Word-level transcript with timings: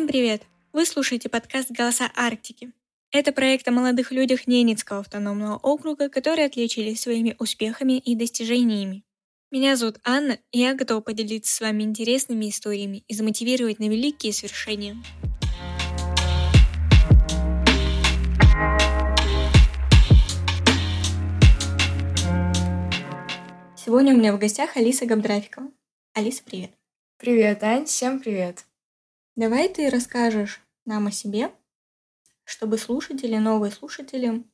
Всем 0.00 0.08
привет! 0.08 0.44
Вы 0.72 0.86
слушаете 0.86 1.28
подкаст 1.28 1.70
«Голоса 1.70 2.10
Арктики». 2.16 2.72
Это 3.12 3.32
проект 3.32 3.68
о 3.68 3.70
молодых 3.70 4.12
людях 4.12 4.46
Ненецкого 4.46 5.00
автономного 5.00 5.58
округа, 5.58 6.08
которые 6.08 6.46
отличились 6.46 7.02
своими 7.02 7.36
успехами 7.38 7.98
и 7.98 8.14
достижениями. 8.14 9.04
Меня 9.50 9.76
зовут 9.76 9.98
Анна, 10.02 10.38
и 10.52 10.60
я 10.60 10.72
готова 10.72 11.02
поделиться 11.02 11.54
с 11.54 11.60
вами 11.60 11.82
интересными 11.82 12.48
историями 12.48 13.04
и 13.08 13.14
замотивировать 13.14 13.78
на 13.78 13.90
великие 13.90 14.32
свершения. 14.32 14.96
Сегодня 23.76 24.14
у 24.14 24.16
меня 24.16 24.32
в 24.32 24.38
гостях 24.38 24.78
Алиса 24.78 25.04
Габдрафикова. 25.04 25.70
Алиса, 26.14 26.42
привет. 26.42 26.70
Привет, 27.18 27.62
Ань, 27.62 27.84
всем 27.84 28.18
привет. 28.18 28.64
Давай 29.40 29.70
ты 29.70 29.88
расскажешь 29.88 30.60
нам 30.84 31.06
о 31.06 31.10
себе, 31.10 31.50
чтобы 32.44 32.76
слушатели, 32.76 33.36
новые 33.36 33.72
слушатели 33.72 34.44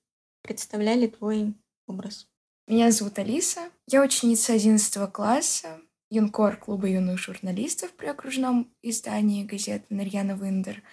представляли 0.43 1.09
твой 1.09 1.55
образ. 1.89 2.29
Меня 2.69 2.93
зовут 2.93 3.19
Алиса. 3.19 3.73
Я 3.89 4.01
ученица 4.01 4.53
11 4.53 5.13
класса, 5.13 5.81
юнкор 6.09 6.57
клуба 6.57 6.87
юных 6.87 7.19
журналистов 7.19 7.91
при 7.95 8.07
окружном 8.07 8.73
издании 8.81 9.43
газеты 9.43 9.87
«Нарьяна 9.89 10.41
Виндер» 10.41 10.85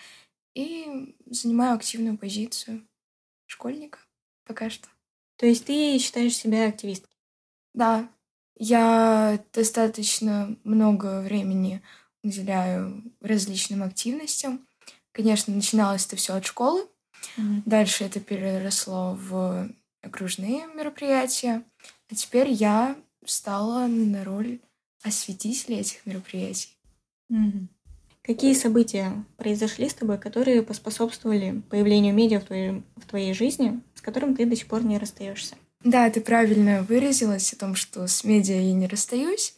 и 0.55 1.15
занимаю 1.27 1.75
активную 1.75 2.17
позицию 2.17 2.87
школьника 3.45 3.99
пока 4.47 4.71
что. 4.71 4.87
То 5.37 5.45
есть 5.45 5.65
ты 5.65 5.99
считаешь 5.99 6.35
себя 6.35 6.67
активисткой? 6.67 7.15
Да, 7.75 8.09
я 8.55 9.39
достаточно 9.53 10.57
много 10.63 11.21
времени 11.21 11.83
уделяю 12.23 13.03
различным 13.21 13.83
активностям. 13.83 14.65
Конечно, 15.11 15.53
начиналось 15.53 16.05
это 16.05 16.15
все 16.15 16.33
от 16.35 16.45
школы. 16.45 16.87
Mm-hmm. 17.37 17.61
Дальше 17.65 18.03
это 18.03 18.19
переросло 18.19 19.17
в 19.19 19.69
окружные 20.01 20.67
мероприятия. 20.75 21.63
А 22.09 22.15
теперь 22.15 22.49
я 22.49 22.95
встала 23.23 23.87
на 23.87 24.23
роль 24.23 24.59
осветителя 25.03 25.79
этих 25.79 26.05
мероприятий. 26.05 26.77
Mm-hmm. 27.31 27.67
Какие 28.23 28.53
события 28.53 29.25
произошли 29.35 29.89
с 29.89 29.93
тобой, 29.93 30.17
которые 30.17 30.63
поспособствовали 30.63 31.61
появлению 31.69 32.13
медиа 32.13 32.39
в 32.39 32.45
твоей, 32.45 32.83
в 32.95 33.05
твоей 33.05 33.33
жизни, 33.33 33.81
с 33.95 34.01
которым 34.01 34.35
ты 34.35 34.45
до 34.45 34.55
сих 34.55 34.67
пор 34.67 34.83
не 34.83 34.97
расстаешься? 34.97 35.55
Да, 35.83 36.09
ты 36.09 36.21
правильно 36.21 36.83
выразилась 36.83 37.51
о 37.51 37.57
том, 37.57 37.75
что 37.75 38.07
с 38.07 38.23
медиа 38.23 38.55
я 38.55 38.73
не 38.73 38.87
расстаюсь. 38.87 39.55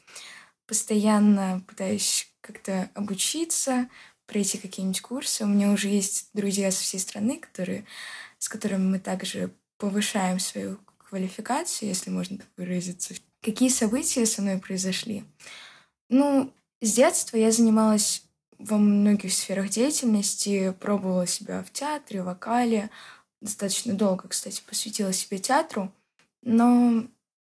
Постоянно 0.66 1.64
пытаюсь 1.68 2.28
как-то 2.46 2.90
обучиться, 2.94 3.90
пройти 4.26 4.58
какие-нибудь 4.58 5.02
курсы. 5.02 5.44
У 5.44 5.48
меня 5.48 5.72
уже 5.72 5.88
есть 5.90 6.30
друзья 6.34 6.72
со 6.72 6.84
всей 6.84 7.00
страны, 7.00 7.40
которые, 7.40 7.86
с 8.40 8.50
которыми 8.50 8.84
мы 8.84 9.00
также 9.00 9.52
повышаем 9.78 10.40
свою 10.40 10.80
квалификацию, 10.98 11.90
если 11.90 12.10
можно 12.10 12.38
так 12.38 12.48
выразиться. 12.58 13.14
Какие 13.42 13.70
события 13.70 14.26
со 14.26 14.42
мной 14.42 14.58
произошли? 14.58 15.24
Ну, 16.10 16.52
с 16.82 16.94
детства 16.94 17.38
я 17.38 17.52
занималась 17.52 18.24
во 18.58 18.78
многих 18.78 19.34
сферах 19.34 19.70
деятельности, 19.70 20.76
пробовала 20.80 21.28
себя 21.28 21.64
в 21.64 21.72
театре, 21.72 22.24
вокале. 22.24 22.90
Достаточно 23.42 23.94
долго, 23.94 24.28
кстати, 24.28 24.62
посвятила 24.66 25.14
себе 25.14 25.40
театру 25.40 25.92
но 26.46 27.04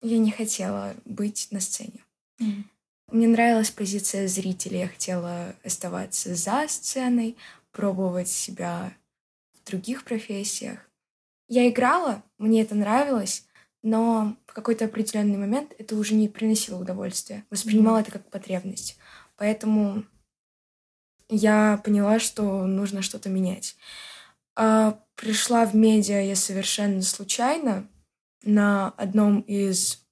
я 0.01 0.17
не 0.17 0.31
хотела 0.31 0.95
быть 1.05 1.49
на 1.51 1.59
сцене. 1.59 2.03
Mm. 2.41 2.63
Мне 3.09 3.27
нравилась 3.27 3.71
позиция 3.71 4.27
зрителя, 4.27 4.79
я 4.79 4.87
хотела 4.89 5.55
оставаться 5.63 6.35
за 6.35 6.67
сценой, 6.67 7.37
пробовать 7.71 8.27
себя 8.27 8.93
в 9.53 9.69
других 9.69 10.03
профессиях. 10.03 10.79
Я 11.47 11.69
играла, 11.69 12.23
мне 12.37 12.61
это 12.61 12.75
нравилось, 12.75 13.45
но 13.81 14.35
в 14.45 14.53
какой-то 14.53 14.85
определенный 14.85 15.37
момент 15.37 15.73
это 15.77 15.95
уже 15.95 16.15
не 16.15 16.27
приносило 16.27 16.81
удовольствия. 16.81 17.45
Воспринимала 17.49 17.99
это 17.99 18.11
как 18.11 18.29
потребность. 18.29 18.97
Поэтому 19.37 20.03
я 21.29 21.81
поняла, 21.85 22.19
что 22.19 22.65
нужно 22.65 23.01
что-то 23.01 23.29
менять. 23.29 23.77
А 24.55 24.99
пришла 25.15 25.65
в 25.65 25.75
медиа 25.75 26.21
я 26.21 26.35
совершенно 26.35 27.01
случайно 27.01 27.87
на 28.43 28.89
одном 28.97 29.41
из 29.41 30.05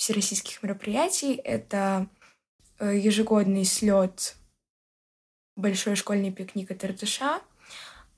всероссийских 0.00 0.62
мероприятий. 0.62 1.34
Это 1.34 2.08
э, 2.78 2.96
ежегодный 2.96 3.66
слет 3.66 4.34
большой 5.56 5.94
школьный 5.94 6.32
пикник 6.32 6.70
от 6.70 6.82
РТШ. 6.82 7.20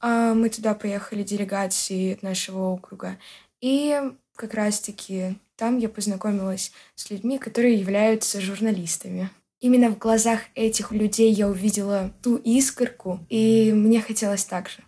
А, 0.00 0.32
мы 0.32 0.48
туда 0.48 0.74
поехали 0.74 1.24
делегацией 1.24 2.20
нашего 2.22 2.68
округа. 2.68 3.18
И 3.60 4.00
как 4.36 4.54
раз-таки 4.54 5.36
там 5.56 5.78
я 5.78 5.88
познакомилась 5.88 6.72
с 6.94 7.10
людьми, 7.10 7.38
которые 7.38 7.74
являются 7.74 8.40
журналистами. 8.40 9.30
Именно 9.60 9.90
в 9.90 9.98
глазах 9.98 10.40
этих 10.54 10.92
людей 10.92 11.32
я 11.32 11.48
увидела 11.48 12.12
ту 12.22 12.36
искорку, 12.36 13.18
и 13.28 13.72
мне 13.72 14.00
хотелось 14.00 14.44
так 14.44 14.68
же. 14.68 14.84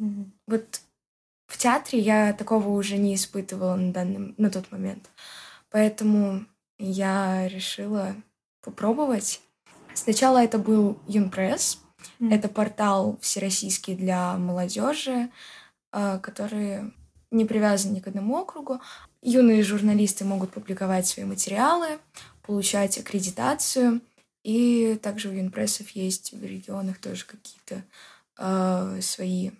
Mm-hmm. 0.00 0.24
Вот 0.46 0.80
в 1.48 1.58
театре 1.58 1.98
я 2.00 2.32
такого 2.32 2.68
уже 2.68 2.96
не 2.96 3.16
испытывала 3.16 3.74
на, 3.74 3.92
данный, 3.92 4.34
на 4.36 4.50
тот 4.50 4.70
момент. 4.70 5.10
Поэтому 5.70 6.46
я 6.78 7.48
решила 7.48 8.14
попробовать. 8.62 9.40
Сначала 9.94 10.42
это 10.42 10.58
был 10.58 10.98
Юнпресс. 11.06 11.80
Mm. 12.20 12.34
Это 12.34 12.48
портал 12.48 13.18
всероссийский 13.20 13.96
для 13.96 14.36
молодежи, 14.36 15.30
а, 15.90 16.18
который 16.18 16.92
не 17.30 17.44
привязан 17.44 17.92
ни 17.92 18.00
к 18.00 18.06
одному 18.06 18.36
округу. 18.38 18.80
Юные 19.20 19.62
журналисты 19.62 20.24
могут 20.24 20.50
публиковать 20.50 21.06
свои 21.06 21.26
материалы, 21.26 21.98
получать 22.42 22.98
аккредитацию. 22.98 24.00
И 24.44 24.98
также 25.02 25.28
у 25.28 25.32
Юнпрессов 25.32 25.90
есть 25.90 26.32
в 26.32 26.42
регионах 26.42 26.98
тоже 26.98 27.26
какие-то 27.26 27.82
э, 28.38 29.00
свои 29.02 29.50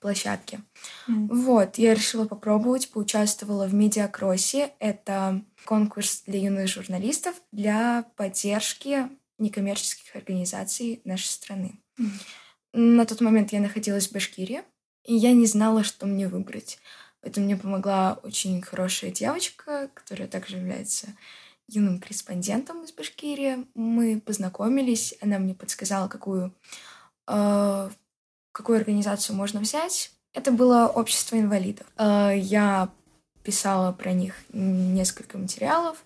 площадке. 0.00 0.60
Mm. 1.08 1.28
Вот, 1.30 1.78
я 1.78 1.94
решила 1.94 2.26
попробовать, 2.26 2.90
поучаствовала 2.90 3.66
в 3.66 3.74
Медиакроссе. 3.74 4.72
Это 4.78 5.42
конкурс 5.64 6.22
для 6.26 6.40
юных 6.40 6.68
журналистов 6.68 7.34
для 7.52 8.04
поддержки 8.16 9.08
некоммерческих 9.38 10.14
организаций 10.16 11.00
нашей 11.04 11.26
страны. 11.26 11.80
Mm. 11.98 12.10
На 12.74 13.06
тот 13.06 13.20
момент 13.20 13.52
я 13.52 13.60
находилась 13.60 14.08
в 14.08 14.12
Башкирии, 14.12 14.62
и 15.04 15.14
я 15.14 15.32
не 15.32 15.46
знала, 15.46 15.82
что 15.84 16.06
мне 16.06 16.28
выбрать. 16.28 16.78
Это 17.22 17.40
мне 17.40 17.56
помогла 17.56 18.20
очень 18.22 18.62
хорошая 18.62 19.10
девочка, 19.10 19.90
которая 19.94 20.28
также 20.28 20.56
является 20.56 21.08
юным 21.66 22.00
корреспондентом 22.00 22.84
из 22.84 22.92
Башкирии. 22.92 23.66
Мы 23.74 24.20
познакомились, 24.20 25.14
она 25.20 25.38
мне 25.38 25.54
подсказала, 25.54 26.08
какую 26.08 26.54
э, 27.26 27.90
какую 28.52 28.78
организацию 28.78 29.36
можно 29.36 29.60
взять. 29.60 30.12
Это 30.32 30.52
было 30.52 30.86
общество 30.86 31.36
инвалидов. 31.36 31.86
Э, 31.96 32.32
я 32.36 32.90
писала 33.42 33.92
про 33.92 34.12
них 34.12 34.34
несколько 34.52 35.38
материалов. 35.38 36.04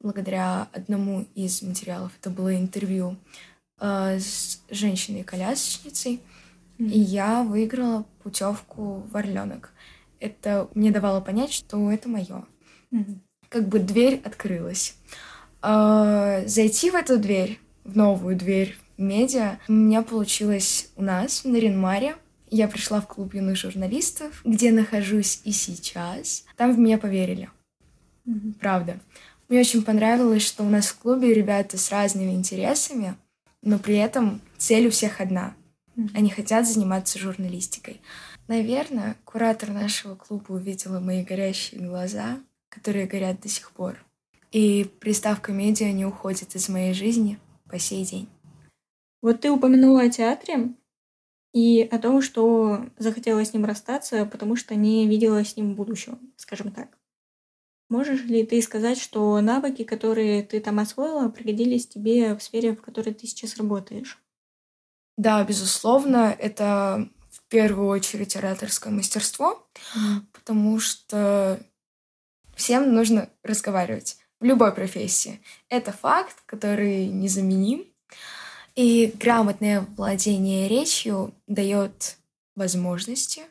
Благодаря 0.00 0.68
одному 0.72 1.26
из 1.34 1.62
материалов 1.62 2.12
это 2.20 2.30
было 2.30 2.56
интервью 2.56 3.16
э, 3.80 4.18
с 4.18 4.62
женщиной-колясочницей. 4.70 6.20
И 6.78 6.98
я 6.98 7.42
выиграла 7.42 8.06
путевку 8.22 9.06
в 9.10 9.16
Орленок. 9.16 9.70
Это 10.18 10.68
мне 10.74 10.90
давало 10.90 11.20
понять, 11.20 11.52
что 11.52 11.90
это 11.92 12.08
мое. 12.08 12.44
Как 13.48 13.68
бы 13.68 13.78
дверь 13.78 14.20
открылась. 14.24 14.96
Э, 15.62 16.42
зайти 16.46 16.90
в 16.90 16.94
эту 16.94 17.18
дверь, 17.18 17.60
в 17.84 17.96
новую 17.96 18.36
дверь 18.36 18.78
медиа. 19.00 19.58
У 19.68 19.72
меня 19.72 20.02
получилось 20.02 20.90
у 20.96 21.02
нас, 21.02 21.44
в 21.44 21.48
Наринмаре. 21.48 22.16
Я 22.50 22.68
пришла 22.68 23.00
в 23.00 23.06
клуб 23.06 23.34
юных 23.34 23.56
журналистов, 23.56 24.42
где 24.44 24.72
нахожусь 24.72 25.40
и 25.44 25.52
сейчас. 25.52 26.44
Там 26.56 26.74
в 26.74 26.78
меня 26.78 26.98
поверили. 26.98 27.48
Mm-hmm. 28.26 28.54
Правда. 28.60 28.98
Мне 29.48 29.60
очень 29.60 29.82
понравилось, 29.82 30.46
что 30.46 30.62
у 30.62 30.68
нас 30.68 30.88
в 30.88 30.98
клубе 30.98 31.34
ребята 31.34 31.78
с 31.78 31.90
разными 31.90 32.32
интересами, 32.32 33.16
но 33.62 33.78
при 33.78 33.96
этом 33.96 34.40
цель 34.58 34.86
у 34.86 34.90
всех 34.90 35.20
одна. 35.20 35.54
Mm-hmm. 35.96 36.10
Они 36.14 36.30
хотят 36.30 36.68
заниматься 36.68 37.18
журналистикой. 37.18 38.00
Наверное, 38.48 39.16
куратор 39.24 39.70
нашего 39.70 40.16
клуба 40.16 40.52
увидела 40.52 40.98
мои 40.98 41.22
горящие 41.22 41.80
глаза, 41.80 42.40
которые 42.68 43.06
горят 43.06 43.40
до 43.40 43.48
сих 43.48 43.70
пор. 43.70 44.04
И 44.50 44.90
приставка 44.98 45.52
медиа 45.52 45.92
не 45.92 46.04
уходит 46.04 46.56
из 46.56 46.68
моей 46.68 46.92
жизни 46.92 47.38
по 47.68 47.78
сей 47.78 48.04
день. 48.04 48.28
Вот 49.22 49.40
ты 49.40 49.50
упомянула 49.50 50.02
о 50.02 50.10
театре 50.10 50.74
и 51.52 51.82
о 51.82 51.98
том, 51.98 52.22
что 52.22 52.86
захотела 52.96 53.44
с 53.44 53.52
ним 53.52 53.64
расстаться, 53.64 54.24
потому 54.24 54.56
что 54.56 54.74
не 54.74 55.06
видела 55.06 55.44
с 55.44 55.56
ним 55.56 55.74
будущего, 55.74 56.18
скажем 56.36 56.72
так. 56.72 56.96
Можешь 57.88 58.22
ли 58.24 58.46
ты 58.46 58.62
сказать, 58.62 59.00
что 59.00 59.40
навыки, 59.40 59.82
которые 59.82 60.44
ты 60.44 60.60
там 60.60 60.78
освоила, 60.78 61.28
пригодились 61.28 61.88
тебе 61.88 62.36
в 62.36 62.42
сфере, 62.42 62.76
в 62.76 62.82
которой 62.82 63.12
ты 63.12 63.26
сейчас 63.26 63.56
работаешь? 63.56 64.22
Да, 65.16 65.42
безусловно, 65.44 66.34
это 66.38 67.10
в 67.30 67.42
первую 67.48 67.88
очередь 67.88 68.36
ораторское 68.36 68.92
мастерство, 68.92 69.68
потому 70.32 70.78
что 70.78 71.60
всем 72.54 72.94
нужно 72.94 73.28
разговаривать 73.42 74.18
в 74.38 74.44
любой 74.44 74.72
профессии. 74.72 75.42
Это 75.68 75.92
факт, 75.92 76.36
который 76.46 77.06
незаменим. 77.06 77.86
И 78.82 79.12
грамотное 79.14 79.82
владение 79.98 80.66
речью 80.66 81.34
дает 81.46 82.16
возможности 82.56 83.42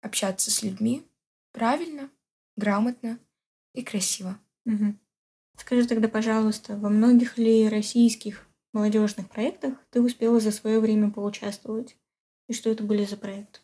общаться 0.00 0.52
с 0.52 0.62
людьми 0.62 1.04
правильно, 1.50 2.08
грамотно 2.56 3.18
и 3.74 3.82
красиво. 3.82 4.38
Угу. 4.64 4.94
Скажи 5.58 5.88
тогда, 5.88 6.06
пожалуйста, 6.06 6.76
во 6.76 6.88
многих 6.88 7.36
ли 7.36 7.68
российских 7.68 8.46
молодежных 8.72 9.28
проектах 9.28 9.74
ты 9.90 10.00
успела 10.00 10.38
за 10.38 10.52
свое 10.52 10.78
время 10.78 11.10
поучаствовать? 11.10 11.96
И 12.48 12.52
что 12.52 12.70
это 12.70 12.84
были 12.84 13.04
за 13.04 13.16
проекты? 13.16 13.58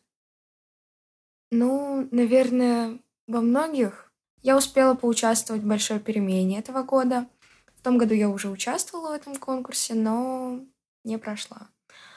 Ну, 1.53 2.09
наверное, 2.11 2.99
во 3.29 3.43
многих. 3.43 4.13
Я 4.43 4.57
успела 4.57 4.97
поучаствовать 4.97 5.63
в 5.63 5.69
большой 5.69 6.01
перемене 6.01 6.59
этого 6.59 6.83
года. 6.83 7.29
В 7.77 7.83
том 7.83 7.97
году 7.97 8.13
я 8.13 8.29
уже 8.29 8.51
участвовала 8.51 9.11
в 9.11 9.21
этом 9.21 9.37
конкурсе, 9.37 9.95
но 9.95 10.67
не 11.05 11.19
прошла. 11.19 11.69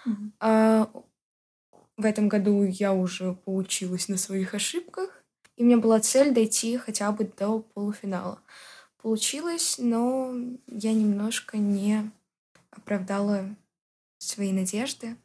Mm-hmm. 0.06 0.32
А, 0.40 0.92
в 1.98 2.06
этом 2.06 2.28
году 2.28 2.64
я 2.64 2.94
уже 2.94 3.34
поучилась 3.34 4.08
на 4.10 4.18
своих 4.18 4.54
ошибках, 4.54 5.24
и 5.56 5.64
у 5.64 5.66
меня 5.66 5.78
была 5.78 6.00
цель 6.00 6.34
дойти 6.34 6.78
хотя 6.78 7.12
бы 7.12 7.26
до 7.26 7.60
полуфинала. 7.60 8.40
Получилось, 9.02 9.78
но 9.78 10.34
я 10.68 10.94
немножко 10.94 11.58
не 11.58 12.12
оправдала 12.72 13.56
свои 14.18 14.52
надежды. 14.52 15.16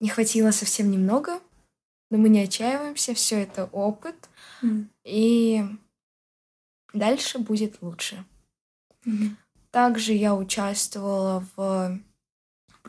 Не 0.00 0.08
хватило 0.08 0.50
совсем 0.50 0.90
немного, 0.90 1.40
но 2.10 2.18
мы 2.18 2.28
не 2.28 2.40
отчаиваемся, 2.40 3.14
все 3.14 3.42
это 3.42 3.66
опыт, 3.66 4.28
mm. 4.62 4.86
и 5.04 5.64
дальше 6.92 7.38
будет 7.38 7.82
лучше. 7.82 8.24
Mm. 9.04 9.36
Также 9.70 10.12
я 10.12 10.34
участвовала 10.34 11.44
в 11.54 12.00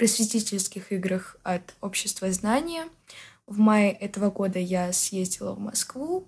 просветительских 0.01 0.91
играх 0.91 1.37
от 1.43 1.75
Общества 1.79 2.31
знания. 2.31 2.89
В 3.45 3.59
мае 3.59 3.91
этого 3.91 4.31
года 4.31 4.57
я 4.57 4.91
съездила 4.93 5.53
в 5.53 5.59
Москву, 5.59 6.27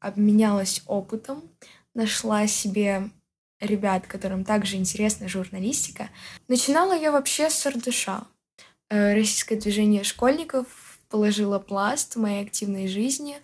обменялась 0.00 0.82
опытом, 0.84 1.42
нашла 1.94 2.46
себе 2.46 3.08
ребят, 3.58 4.06
которым 4.06 4.44
также 4.44 4.76
интересна 4.76 5.30
журналистика. 5.30 6.10
Начинала 6.46 6.92
я 6.92 7.10
вообще 7.10 7.48
с 7.48 7.64
РДШ. 7.64 8.08
Э, 8.90 9.14
Российское 9.14 9.56
движение 9.56 10.04
школьников 10.04 10.98
положило 11.08 11.58
пласт 11.58 12.16
в 12.16 12.20
моей 12.20 12.44
активной 12.44 12.86
жизни, 12.86 13.38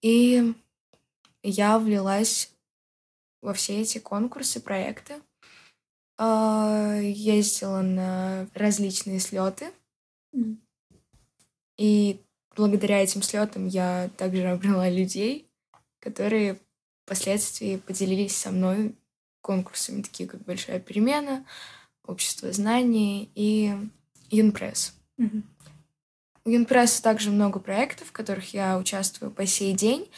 и 0.00 0.54
я 1.42 1.78
влилась 1.78 2.50
во 3.42 3.52
все 3.52 3.78
эти 3.82 3.98
конкурсы, 3.98 4.58
проекты. 4.58 5.16
А, 6.18 6.98
ездила 7.00 7.82
на 7.82 8.48
различные 8.54 9.20
слеты. 9.20 9.70
И 11.78 12.20
благодаря 12.56 13.02
этим 13.02 13.22
слетам 13.22 13.66
я 13.66 14.10
также 14.16 14.48
обрела 14.48 14.88
людей, 14.88 15.50
которые 16.00 16.58
впоследствии 17.04 17.76
поделились 17.76 18.36
со 18.36 18.50
мной 18.50 18.94
конкурсами, 19.42 20.02
такие 20.02 20.28
как 20.28 20.42
«Большая 20.42 20.80
перемена», 20.80 21.44
«Общество 22.04 22.50
знаний» 22.52 23.30
и 23.34 23.74
«Юнпресс». 24.30 24.94
Mm-hmm. 25.20 25.42
У 26.44 26.50
Юнпресса 26.50 27.02
также 27.02 27.30
много 27.30 27.58
проектов, 27.58 28.08
в 28.08 28.12
которых 28.12 28.54
я 28.54 28.78
участвую 28.78 29.30
по 29.30 29.46
сей 29.46 29.74
день. 29.74 30.08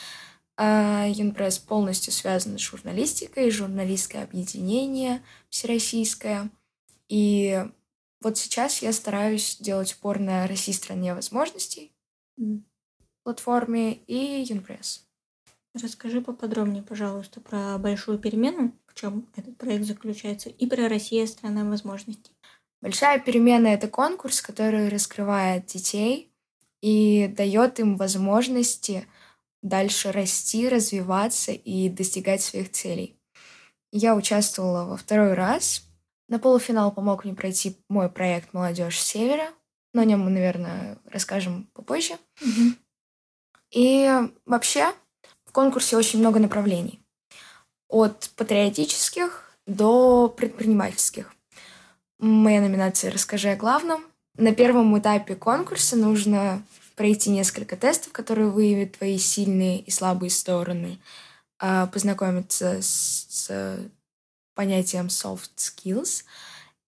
А 0.60 1.06
Юнпресс 1.06 1.60
полностью 1.60 2.12
связан 2.12 2.58
с 2.58 2.62
журналистикой, 2.62 3.48
журналистское 3.50 4.24
объединение 4.24 5.22
всероссийское. 5.50 6.50
И 7.08 7.64
вот 8.20 8.38
сейчас 8.38 8.82
я 8.82 8.92
стараюсь 8.92 9.58
делать 9.60 9.94
упор 9.94 10.18
на 10.18 10.48
России 10.48 10.72
стране 10.72 11.14
возможностей 11.14 11.92
mm. 12.40 12.62
платформе 13.22 13.92
и 14.08 14.44
Юнпресс. 14.48 15.06
Расскажи 15.80 16.20
поподробнее, 16.20 16.82
пожалуйста, 16.82 17.40
про 17.40 17.78
большую 17.78 18.18
перемену, 18.18 18.72
в 18.86 18.94
чем 18.94 19.28
этот 19.36 19.56
проект 19.58 19.84
заключается, 19.84 20.48
и 20.48 20.66
про 20.66 20.88
Россия 20.88 21.26
страна 21.26 21.64
возможностей. 21.64 22.32
Большая 22.80 23.20
перемена— 23.20 23.66
это 23.68 23.86
конкурс, 23.86 24.40
который 24.40 24.88
раскрывает 24.88 25.66
детей 25.66 26.32
и 26.80 27.28
дает 27.28 27.78
им 27.78 27.96
возможности 27.96 29.06
дальше 29.62 30.12
расти, 30.12 30.68
развиваться 30.68 31.52
и 31.52 31.88
достигать 31.88 32.42
своих 32.42 32.72
целей. 32.72 33.18
Я 33.92 34.14
участвовала 34.14 34.84
во 34.84 34.96
второй 34.96 35.34
раз. 35.34 35.82
На 36.28 36.38
полуфинал 36.38 36.92
помог 36.92 37.24
мне 37.24 37.34
пройти 37.34 37.76
мой 37.88 38.10
проект 38.10 38.52
«Молодежь 38.52 39.00
Севера», 39.00 39.48
но 39.94 40.02
о 40.02 40.04
нем 40.04 40.20
мы, 40.20 40.30
наверное, 40.30 40.98
расскажем 41.06 41.70
попозже. 41.72 42.14
Mm-hmm. 42.40 42.72
И 43.72 44.10
вообще 44.44 44.92
в 45.44 45.52
конкурсе 45.52 45.96
очень 45.96 46.18
много 46.18 46.38
направлений. 46.38 47.00
От 47.88 48.30
патриотических 48.36 49.50
до 49.66 50.28
предпринимательских. 50.28 51.32
Моя 52.18 52.60
номинация 52.60 53.10
«Расскажи 53.10 53.50
о 53.50 53.56
главном». 53.56 54.04
На 54.36 54.54
первом 54.54 54.96
этапе 54.98 55.34
конкурса 55.34 55.96
нужно 55.96 56.62
пройти 56.98 57.30
несколько 57.30 57.76
тестов, 57.76 58.12
которые 58.12 58.50
выявят 58.50 58.98
твои 58.98 59.16
сильные 59.18 59.80
и 59.80 59.90
слабые 59.90 60.30
стороны, 60.30 60.98
а, 61.60 61.86
познакомиться 61.86 62.82
с, 62.82 63.26
с 63.30 63.78
понятием 64.54 65.06
soft 65.06 65.50
skills 65.56 66.24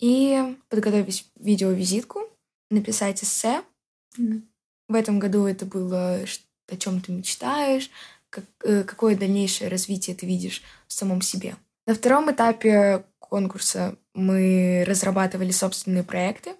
и 0.01 0.57
подготовить 0.69 1.31
видеовизитку, 1.37 2.25
написать 2.71 3.23
эссе. 3.23 3.63
Mm. 4.19 4.43
В 4.89 4.95
этом 4.95 5.21
году 5.21 5.47
это 5.47 5.65
было 5.65 6.27
о 6.67 6.77
чем 6.77 7.01
ты 7.01 7.13
мечтаешь, 7.13 7.91
как, 8.31 8.45
э, 8.65 8.85
какое 8.85 9.17
дальнейшее 9.17 9.69
развитие 9.69 10.17
ты 10.17 10.27
видишь 10.27 10.63
в 10.87 10.93
самом 10.93 11.23
себе. 11.23 11.57
На 11.87 11.95
втором 11.95 12.31
этапе 12.31 13.05
конкурса 13.19 13.97
мы 14.15 14.85
разрабатывали 14.87 15.51
собственные 15.51 16.05
проекты. 16.05 16.55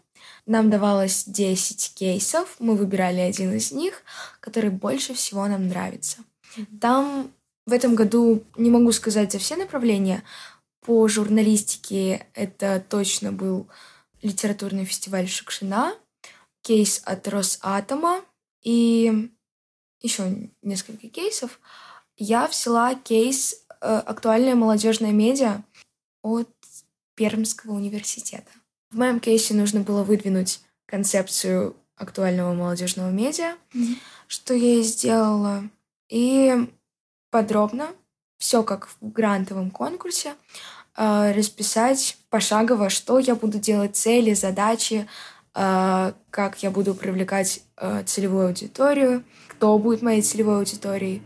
Нам 0.47 0.71
давалось 0.71 1.25
10 1.27 1.95
кейсов, 1.95 2.57
мы 2.59 2.77
выбирали 2.77 3.21
один 3.21 3.53
из 3.55 3.73
них, 3.73 4.03
который 4.41 4.71
больше 4.71 5.15
всего 5.15 5.47
нам 5.47 5.69
нравится. 5.69 6.19
Там 6.81 7.31
в 7.67 7.73
этом 7.73 7.95
году, 7.95 8.43
не 8.57 8.71
могу 8.71 8.91
сказать 8.93 9.33
за 9.33 9.39
все 9.39 9.57
направления, 9.57 10.23
по 10.81 11.07
журналистике 11.09 12.27
это 12.35 12.83
точно 12.89 13.33
был 13.33 13.69
литературный 14.23 14.85
фестиваль 14.85 15.29
Шукшина, 15.29 15.95
кейс 16.63 17.03
от 17.05 17.29
Росатома 17.29 18.23
и 18.63 19.31
еще 20.01 20.51
несколько 20.63 21.09
кейсов. 21.09 21.61
Я 22.17 22.47
взяла 22.49 22.95
кейс 22.95 23.65
э, 23.69 23.75
«Актуальная 23.85 24.55
молодежная 24.55 25.13
медиа» 25.13 25.63
от 26.23 26.51
Пермского 27.15 27.73
университета. 27.73 28.51
В 28.91 28.97
моем 28.97 29.21
кейсе 29.21 29.55
нужно 29.55 29.81
было 29.81 30.03
выдвинуть 30.03 30.61
концепцию 30.87 31.77
актуального 31.97 32.55
молодежного 32.55 33.11
медиа, 33.11 33.55
mm-hmm. 33.73 33.97
что 34.27 34.55
я 34.55 34.81
и 34.81 34.83
сделала. 34.83 35.63
И 36.09 36.69
подробно, 37.31 37.91
все 38.39 38.65
как 38.65 38.89
в 38.89 38.97
грантовом 39.01 39.71
конкурсе, 39.71 40.35
э, 40.97 41.33
расписать 41.33 42.19
пошагово, 42.31 42.91
что 42.91 43.21
я 43.21 43.37
буду 43.37 43.59
делать, 43.59 43.95
цели, 43.95 44.35
задачи, 44.35 45.07
э, 45.55 46.13
как 46.31 46.63
я 46.63 46.71
буду 46.73 46.95
привлекать 46.95 47.63
э, 47.77 48.03
целевую 48.07 48.49
аудиторию, 48.49 49.23
кто 49.49 49.79
будет 49.79 50.03
моей 50.03 50.23
целевой 50.23 50.59
аудиторией, 50.59 51.23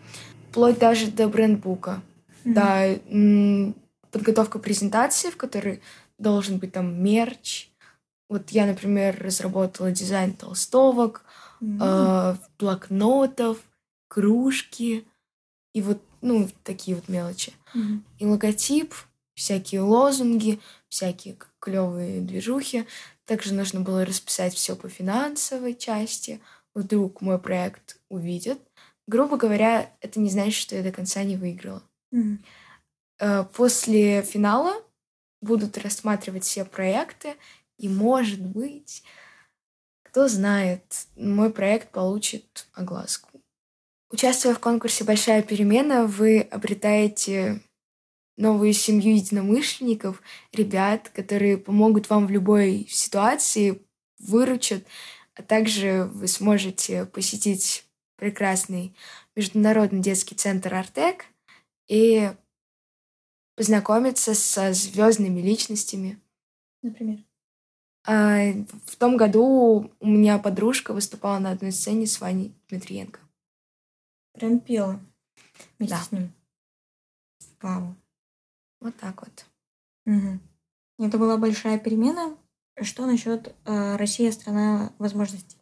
вплоть 0.50 0.78
даже 0.78 1.06
до 1.06 1.28
брендбука. 1.28 2.02
Mm-hmm. 2.44 3.72
Да, 3.72 3.74
подготовка 4.10 4.58
презентации, 4.58 5.30
в 5.30 5.36
которой 5.36 5.80
должен 6.24 6.58
быть 6.58 6.72
там 6.72 7.00
мерч. 7.00 7.68
Вот 8.28 8.50
я, 8.50 8.66
например, 8.66 9.22
разработала 9.22 9.92
дизайн 9.92 10.32
толстовок, 10.32 11.22
mm-hmm. 11.60 11.78
э, 11.80 12.36
блокнотов, 12.58 13.58
кружки 14.08 15.06
и 15.74 15.82
вот, 15.82 16.02
ну, 16.22 16.48
такие 16.64 16.96
вот 16.96 17.08
мелочи. 17.08 17.52
Mm-hmm. 17.74 18.00
И 18.18 18.26
логотип, 18.26 18.94
всякие 19.34 19.82
лозунги, 19.82 20.58
всякие 20.88 21.36
клевые 21.60 22.20
движухи. 22.20 22.86
Также 23.26 23.54
нужно 23.54 23.80
было 23.80 24.04
расписать 24.04 24.54
все 24.54 24.74
по 24.74 24.88
финансовой 24.88 25.74
части. 25.74 26.40
Вдруг 26.74 27.20
мой 27.20 27.38
проект 27.38 28.00
увидят. 28.08 28.58
Грубо 29.06 29.36
говоря, 29.36 29.90
это 30.00 30.18
не 30.18 30.30
значит, 30.30 30.54
что 30.54 30.76
я 30.76 30.82
до 30.82 30.92
конца 30.92 31.22
не 31.22 31.36
выиграла. 31.36 31.82
Mm-hmm. 32.12 33.48
После 33.54 34.22
финала 34.22 34.74
будут 35.44 35.78
рассматривать 35.78 36.44
все 36.44 36.64
проекты, 36.64 37.36
и, 37.78 37.88
может 37.88 38.40
быть, 38.40 39.02
Кто 40.14 40.28
знает, 40.28 41.08
мой 41.16 41.50
проект 41.50 41.90
получит 41.90 42.68
огласку. 42.72 43.28
Участвуя 44.12 44.54
в 44.54 44.60
конкурсе 44.60 45.02
«Большая 45.02 45.42
перемена», 45.42 46.06
вы 46.06 46.38
обретаете 46.40 47.60
новую 48.36 48.72
семью 48.74 49.16
единомышленников, 49.16 50.22
ребят, 50.52 51.08
которые 51.08 51.58
помогут 51.58 52.08
вам 52.10 52.28
в 52.28 52.30
любой 52.30 52.86
ситуации, 52.88 53.82
выручат, 54.20 54.84
а 55.34 55.42
также 55.42 56.08
вы 56.14 56.28
сможете 56.28 57.06
посетить 57.06 57.84
прекрасный 58.16 58.94
Международный 59.34 60.00
детский 60.00 60.36
центр 60.36 60.74
«Артек» 60.74 61.26
и 61.88 62.30
познакомиться 63.56 64.34
со 64.34 64.72
звездными 64.72 65.40
личностями. 65.40 66.20
Например? 66.82 67.18
А, 68.06 68.52
в 68.86 68.96
том 68.96 69.16
году 69.16 69.90
у 70.00 70.06
меня 70.06 70.38
подружка 70.38 70.92
выступала 70.92 71.38
на 71.38 71.50
одной 71.50 71.72
сцене 71.72 72.06
с 72.06 72.20
Ваней 72.20 72.54
Дмитриенко. 72.68 73.20
Прям 74.34 74.60
пела 74.60 75.00
вместе 75.78 75.96
да. 75.96 76.02
с 76.02 76.12
ним. 76.12 76.32
Вау. 77.62 77.94
Вот 78.80 78.96
так 78.96 79.22
вот. 79.22 79.46
Угу. 80.06 80.38
Это 81.06 81.18
была 81.18 81.38
большая 81.38 81.78
перемена. 81.78 82.36
Что 82.82 83.06
насчет 83.06 83.54
э, 83.64 83.96
Россия 83.96 84.32
страна 84.32 84.92
возможностей? 84.98 85.56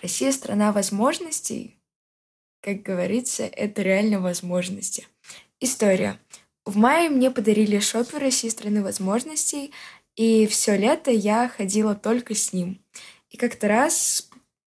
Россия 0.00 0.32
страна 0.32 0.72
возможностей, 0.72 1.76
как 2.62 2.82
говорится, 2.82 3.42
это 3.44 3.82
реально 3.82 4.20
возможности. 4.20 5.06
История. 5.60 6.18
В 6.64 6.76
мае 6.76 7.08
мне 7.08 7.30
подарили 7.30 7.80
шопер 7.80 8.20
России 8.20 8.48
страны 8.48 8.82
возможностей, 8.82 9.72
и 10.14 10.46
все 10.46 10.76
лето 10.76 11.10
я 11.10 11.48
ходила 11.48 11.94
только 11.94 12.34
с 12.34 12.52
ним. 12.52 12.80
И 13.30 13.36
как-то 13.36 13.66
раз, 13.66 14.28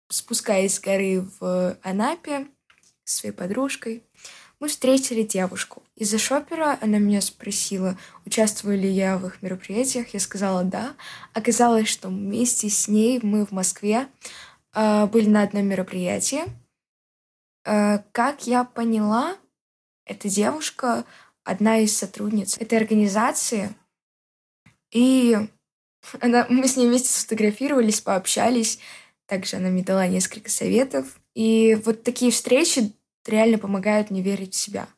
спускаясь 0.08 0.76
с 0.76 0.80
горы 0.80 1.26
в 1.40 1.76
Анапе 1.82 2.46
с 3.04 3.16
своей 3.16 3.34
подружкой, 3.34 4.04
мы 4.62 4.68
встретили 4.68 5.22
девушку. 5.22 5.82
Из-за 5.96 6.18
шопера 6.18 6.78
она 6.80 6.98
меня 6.98 7.20
спросила, 7.20 7.98
участвую 8.24 8.78
ли 8.78 8.88
я 8.88 9.18
в 9.18 9.26
их 9.26 9.42
мероприятиях. 9.42 10.14
Я 10.14 10.20
сказала 10.20 10.62
«да». 10.62 10.94
Оказалось, 11.34 11.88
что 11.88 12.08
вместе 12.08 12.70
с 12.70 12.86
ней 12.86 13.18
мы 13.22 13.44
в 13.44 13.50
Москве 13.50 14.06
э, 14.72 15.06
были 15.06 15.28
на 15.28 15.42
одном 15.42 15.66
мероприятии. 15.66 16.44
Э, 17.64 17.98
как 18.12 18.46
я 18.46 18.62
поняла, 18.62 19.36
эта 20.04 20.28
девушка 20.28 21.04
одна 21.44 21.78
из 21.78 21.96
сотрудниц 21.96 22.58
этой 22.58 22.78
организации. 22.78 23.74
И 24.92 25.36
она, 26.20 26.46
мы 26.48 26.66
с 26.66 26.76
ней 26.76 26.88
вместе 26.88 27.08
сфотографировались, 27.08 28.00
пообщались. 28.00 28.78
Также 29.26 29.56
она 29.56 29.68
мне 29.68 29.82
дала 29.82 30.06
несколько 30.06 30.50
советов. 30.50 31.20
И 31.34 31.78
вот 31.84 32.02
такие 32.02 32.30
встречи 32.30 32.92
реально 33.26 33.58
помогают 33.58 34.10
мне 34.10 34.22
верить 34.22 34.54
в 34.54 34.58
себя. 34.58 34.88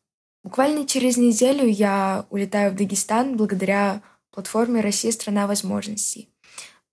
Буквально 0.43 0.87
через 0.87 1.17
неделю 1.17 1.67
я 1.67 2.27
улетаю 2.31 2.73
в 2.73 2.77
Дагестан 2.77 3.37
благодаря 3.37 4.03
платформе 4.31 4.81
«Россия– 4.81 5.13
страна 5.13 5.47
возможностей» 5.47 6.29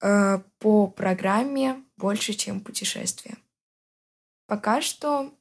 э, 0.02 0.40
по 0.60 0.88
программе 0.88 1.84
«Больше, 1.98 2.34
чем 2.34 2.62
путешествие». 2.62 3.36
Пока 4.48 4.82
что 4.82 5.34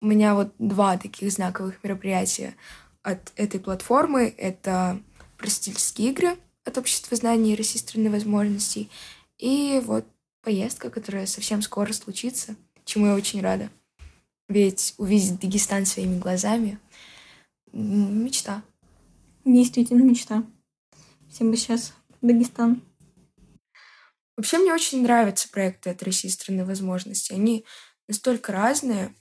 у 0.00 0.06
меня 0.06 0.34
вот 0.34 0.54
два 0.58 0.96
таких 0.96 1.30
знаковых 1.30 1.82
мероприятия 1.84 2.56
от 3.04 3.32
этой 3.36 3.60
платформы. 3.60 4.34
Это 4.36 5.00
«Простительские 5.38 6.10
игры» 6.10 6.36
от 6.64 6.78
Общества 6.78 7.16
знаний 7.16 7.52
и 7.52 7.56
России 7.56 7.78
страны 7.78 8.10
возможностей. 8.10 8.90
И 9.38 9.80
вот 9.84 10.04
поездка, 10.42 10.90
которая 10.90 11.26
совсем 11.26 11.62
скоро 11.62 11.92
случится, 11.92 12.56
чему 12.84 13.06
я 13.06 13.14
очень 13.14 13.40
рада. 13.40 13.70
Ведь 14.48 14.94
увидеть 14.98 15.38
Дагестан 15.40 15.86
своими 15.86 16.18
глазами— 16.18 16.78
мечта. 17.72 18.62
Действительно 19.44 20.02
мечта. 20.02 20.44
Всем 21.30 21.50
бы 21.50 21.56
сейчас 21.56 21.92
Дагестан. 22.22 22.82
Вообще 24.36 24.58
мне 24.58 24.72
очень 24.72 25.02
нравятся 25.02 25.48
проекты 25.48 25.90
от 25.90 26.02
России 26.02 26.28
страны 26.28 26.64
возможностей. 26.64 27.34
Они 27.34 27.64
настолько 28.08 28.52
разные. 28.52 29.14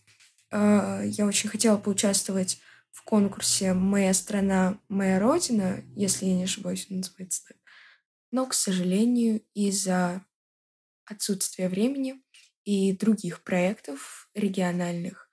А, 0.52 1.02
я 1.04 1.26
очень 1.26 1.50
хотела 1.50 1.78
поучаствовать 1.78 2.60
в 2.94 3.04
конкурсе 3.04 3.74
«Моя 3.74 4.14
страна, 4.14 4.80
моя 4.88 5.20
родина», 5.20 5.84
если 5.96 6.28
я 6.28 6.36
не 6.36 6.44
ошибаюсь, 6.44 6.90
называется 6.90 7.44
так. 7.48 7.58
Но, 8.32 8.46
к 8.46 8.54
сожалению, 8.54 9.44
из-за 9.56 10.24
отсутствия 11.06 11.70
времени 11.70 12.24
и 12.64 12.96
других 12.96 13.44
проектов 13.44 14.30
региональных 14.36 15.30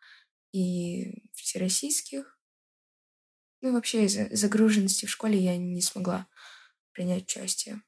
и 0.53 1.29
всероссийских. 1.35 2.41
Ну 3.61 3.69
и 3.69 3.73
вообще 3.73 4.07
из-за 4.07 4.35
загруженности 4.35 5.05
в 5.05 5.11
школе 5.11 5.39
я 5.39 5.57
не 5.59 5.83
смогла 5.83 6.27
принять 6.93 7.25
участие. 7.25 7.83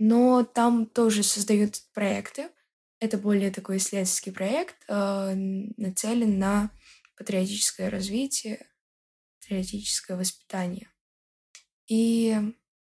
Но 0.00 0.42
там 0.42 0.86
тоже 0.86 1.22
создают 1.22 1.80
проекты. 1.94 2.50
Это 2.98 3.16
более 3.16 3.52
такой 3.52 3.76
исследовательский 3.76 4.32
проект, 4.32 4.76
э, 4.88 5.34
нацелен 5.34 6.38
на 6.38 6.70
патриотическое 7.16 7.90
развитие, 7.90 8.66
патриотическое 9.44 10.16
воспитание 10.16 10.90
и 11.86 12.36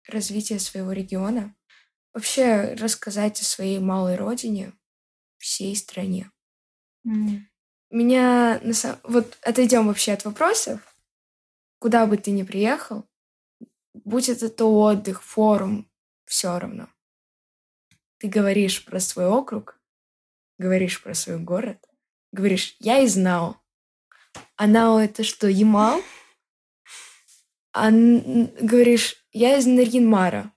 развитие 0.06 0.58
своего 0.58 0.92
региона. 0.92 1.56
Вообще 2.12 2.74
рассказать 2.74 3.40
о 3.40 3.44
своей 3.44 3.78
малой 3.78 4.16
родине, 4.16 4.72
всей 5.38 5.74
стране. 5.74 6.30
Mm. 7.06 7.40
Меня 7.90 8.60
на 8.62 8.74
самом... 8.74 9.00
Вот 9.04 9.38
отойдем 9.42 9.86
вообще 9.86 10.12
от 10.12 10.24
вопросов. 10.24 10.80
Куда 11.78 12.06
бы 12.06 12.16
ты 12.18 12.30
ни 12.30 12.42
приехал, 12.42 13.08
будь 13.92 14.28
это 14.28 14.48
то 14.48 14.80
отдых, 14.80 15.22
форум, 15.22 15.90
все 16.24 16.58
равно. 16.58 16.88
Ты 18.18 18.28
говоришь 18.28 18.84
про 18.84 19.00
свой 19.00 19.26
округ, 19.26 19.80
говоришь 20.58 21.02
про 21.02 21.14
свой 21.14 21.38
город, 21.38 21.84
говоришь 22.32 22.76
«я 22.78 23.00
из 23.00 23.16
Нао». 23.16 23.60
А 24.56 24.66
Нао— 24.66 24.98
это 25.00 25.24
что, 25.24 25.48
Ямал? 25.48 26.00
А 27.74 27.90
говоришь 27.90 29.16
«я 29.32 29.58
из 29.58 29.66
Нарьинмара». 29.66 30.52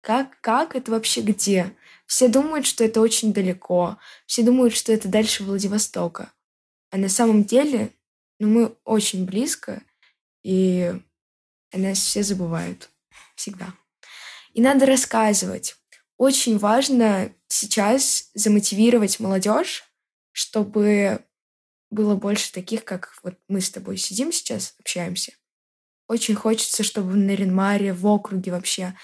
Как, 0.00 0.40
как 0.40 0.74
это 0.74 0.90
вообще 0.90 1.20
где? 1.20 1.76
Все 2.06 2.28
думают, 2.28 2.66
что 2.66 2.84
это 2.84 3.02
очень 3.02 3.34
далеко. 3.34 3.98
Все 4.26 4.42
думают, 4.42 4.74
что 4.74 4.90
это 4.90 5.08
дальше 5.08 5.44
Владивостока. 5.44 6.32
А 6.90 6.96
на 6.96 7.10
самом 7.10 7.44
деле, 7.44 7.90
ну, 8.38 8.48
мы 8.48 8.76
очень 8.84 9.26
близко, 9.26 9.82
и 10.42 10.94
о 11.70 11.78
нас 11.78 11.98
все 11.98 12.22
забывают. 12.22 12.88
Всегда. 13.34 13.74
И 14.54 14.62
надо 14.62 14.86
рассказывать. 14.86 15.76
Очень 16.16 16.56
важно 16.58 17.30
сейчас 17.46 18.30
замотивировать 18.32 19.20
молодежь, 19.20 19.84
чтобы 20.32 21.24
было 21.90 22.14
больше 22.14 22.52
таких, 22.52 22.84
как 22.84 23.12
вот 23.22 23.34
мы 23.48 23.60
с 23.60 23.70
тобой 23.70 23.98
сидим 23.98 24.32
сейчас, 24.32 24.74
общаемся. 24.78 25.34
Очень 26.08 26.34
хочется, 26.34 26.82
чтобы 26.82 27.12
в 27.12 27.16
Наринмаре, 27.16 27.92
в 27.92 28.06
округе 28.06 28.52
вообще 28.52 28.94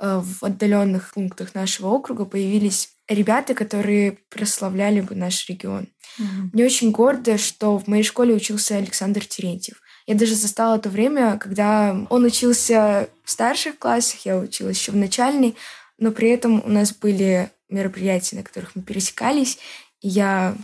Э, 0.00 0.20
в 0.22 0.44
отдаленных 0.44 1.12
пунктах 1.12 1.54
нашего 1.54 1.88
округа 1.88 2.24
появились 2.24 2.90
ребята, 3.08 3.54
которые 3.54 4.18
прославляли 4.30 5.00
бы 5.00 5.14
наш 5.16 5.48
регион. 5.48 5.88
Mm-hmm. 6.20 6.50
Мне 6.52 6.64
очень 6.64 6.90
гордо, 6.92 7.36
что 7.36 7.78
в 7.78 7.88
моей 7.88 8.04
школе 8.04 8.34
учился 8.34 8.76
Александр 8.76 9.24
Терентьев. 9.24 9.80
Я 10.06 10.14
даже 10.14 10.36
застала 10.36 10.78
то 10.78 10.88
время, 10.88 11.36
когда 11.38 12.06
он 12.10 12.24
учился 12.24 13.08
в 13.24 13.30
старших 13.30 13.78
классах, 13.78 14.24
я 14.24 14.38
училась 14.38 14.78
еще 14.78 14.92
в 14.92 14.96
начальной, 14.96 15.56
но 15.98 16.12
при 16.12 16.30
этом 16.30 16.62
у 16.64 16.68
нас 16.68 16.92
были 16.92 17.50
мероприятия, 17.68 18.36
на 18.36 18.42
которых 18.44 18.76
мы 18.76 18.82
пересекались, 18.82 19.58
и 20.00 20.08
я 20.08 20.56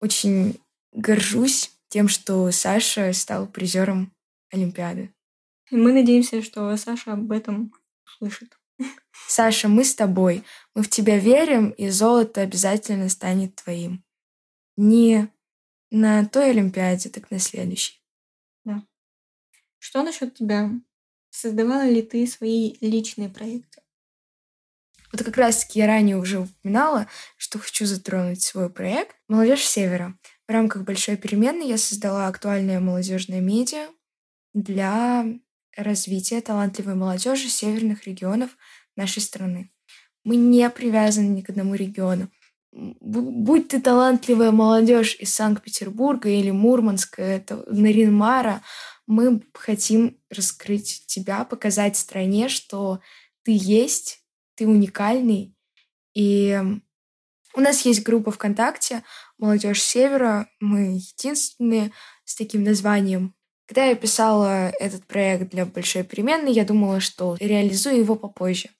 очень 0.00 0.58
горжусь 0.92 1.70
тем, 1.88 2.08
что 2.08 2.50
Саша 2.50 3.12
стал 3.12 3.46
призером 3.46 4.12
Олимпиады. 4.50 5.14
мы 5.70 5.92
надеемся, 5.92 6.42
что 6.42 6.76
Саша 6.76 7.12
об 7.12 7.30
этом 7.32 7.72
слышит. 8.04 8.58
Саша, 9.26 9.68
мы 9.68 9.84
с 9.84 9.94
тобой. 9.94 10.44
Мы 10.74 10.82
в 10.82 10.88
тебя 10.88 11.18
верим, 11.18 11.70
и 11.70 11.88
золото 11.88 12.40
обязательно 12.40 13.08
станет 13.08 13.56
твоим. 13.56 14.04
Не 14.76 15.28
на 15.90 16.24
той 16.26 16.50
Олимпиаде, 16.50 17.08
так 17.08 17.30
на 17.30 17.38
следующей. 17.38 18.02
Да. 18.64 18.82
Что 19.78 20.02
насчет 20.02 20.34
тебя? 20.34 20.70
Создавала 21.30 21.88
ли 21.88 22.02
ты 22.02 22.26
свои 22.26 22.76
личные 22.80 23.28
проекты? 23.28 23.82
Вот 25.12 25.22
как 25.22 25.36
раз-таки 25.38 25.78
я 25.78 25.86
ранее 25.86 26.18
уже 26.18 26.40
упоминала, 26.40 27.08
что 27.36 27.58
хочу 27.58 27.86
затронуть 27.86 28.42
свой 28.42 28.68
проект 28.68 29.16
«Молодежь 29.26 29.64
Севера». 29.66 30.18
В 30.46 30.52
рамках 30.52 30.84
большой 30.84 31.16
перемены 31.16 31.62
я 31.62 31.78
создала 31.78 32.28
актуальное 32.28 32.80
молодежное 32.80 33.40
медиа 33.40 33.88
для 34.62 35.24
развития 35.76 36.40
талантливой 36.40 36.94
молодежи 36.94 37.48
северных 37.48 38.06
регионов 38.06 38.56
нашей 38.96 39.22
страны. 39.22 39.70
Мы 40.24 40.36
не 40.36 40.68
привязаны 40.70 41.28
ни 41.28 41.42
к 41.42 41.50
одному 41.50 41.74
региону. 41.74 42.28
будь 42.72 43.68
ты 43.68 43.80
талантливая 43.80 44.50
молодежь 44.50 45.16
из 45.18 45.34
Санкт-Петербурга 45.34 46.28
или 46.28 46.50
Мурманска, 46.50 47.22
это 47.22 47.64
Наринмара, 47.68 48.62
мы 49.06 49.42
хотим 49.54 50.20
раскрыть 50.28 51.04
тебя, 51.06 51.44
показать 51.44 51.96
стране, 51.96 52.48
что 52.48 53.00
ты 53.42 53.52
есть, 53.54 54.22
ты 54.54 54.66
уникальный. 54.66 55.56
И 56.14 56.60
у 57.54 57.60
нас 57.60 57.86
есть 57.86 58.02
группа 58.02 58.30
ВКонтакте 58.30 59.02
«Молодежь 59.38 59.82
Севера». 59.82 60.48
Мы 60.60 60.96
единственные 60.96 61.92
с 62.24 62.34
таким 62.36 62.64
названием. 62.64 63.34
Когда 63.68 63.84
я 63.84 63.94
писала 63.94 64.70
этот 64.80 65.04
проект 65.04 65.50
для 65.50 65.66
большой 65.66 66.02
переменной, 66.02 66.52
я 66.52 66.64
думала, 66.64 67.00
что 67.00 67.36
реализую 67.38 67.98
его 67.98 68.14
попозже. 68.14 68.70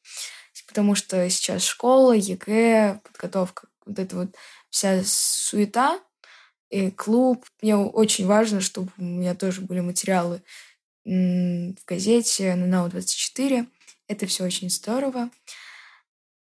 Потому 0.66 0.94
что 0.94 1.28
сейчас 1.28 1.62
школа, 1.62 2.12
ЕГЭ, 2.12 3.00
подготовка, 3.04 3.68
вот 3.84 3.98
эта 3.98 4.16
вот 4.16 4.34
вся 4.70 5.02
суета 5.04 6.00
и 6.70 6.90
клуб. 6.90 7.44
Мне 7.60 7.76
очень 7.76 8.26
важно, 8.26 8.62
чтобы 8.62 8.90
у 8.96 9.02
меня 9.02 9.34
тоже 9.34 9.60
были 9.60 9.80
материалы 9.80 10.42
в 11.04 11.84
газете 11.86 12.54
на 12.54 12.66
НАУ-24. 12.66 13.66
Это 14.08 14.26
все 14.26 14.44
очень 14.44 14.70
здорово. 14.70 15.28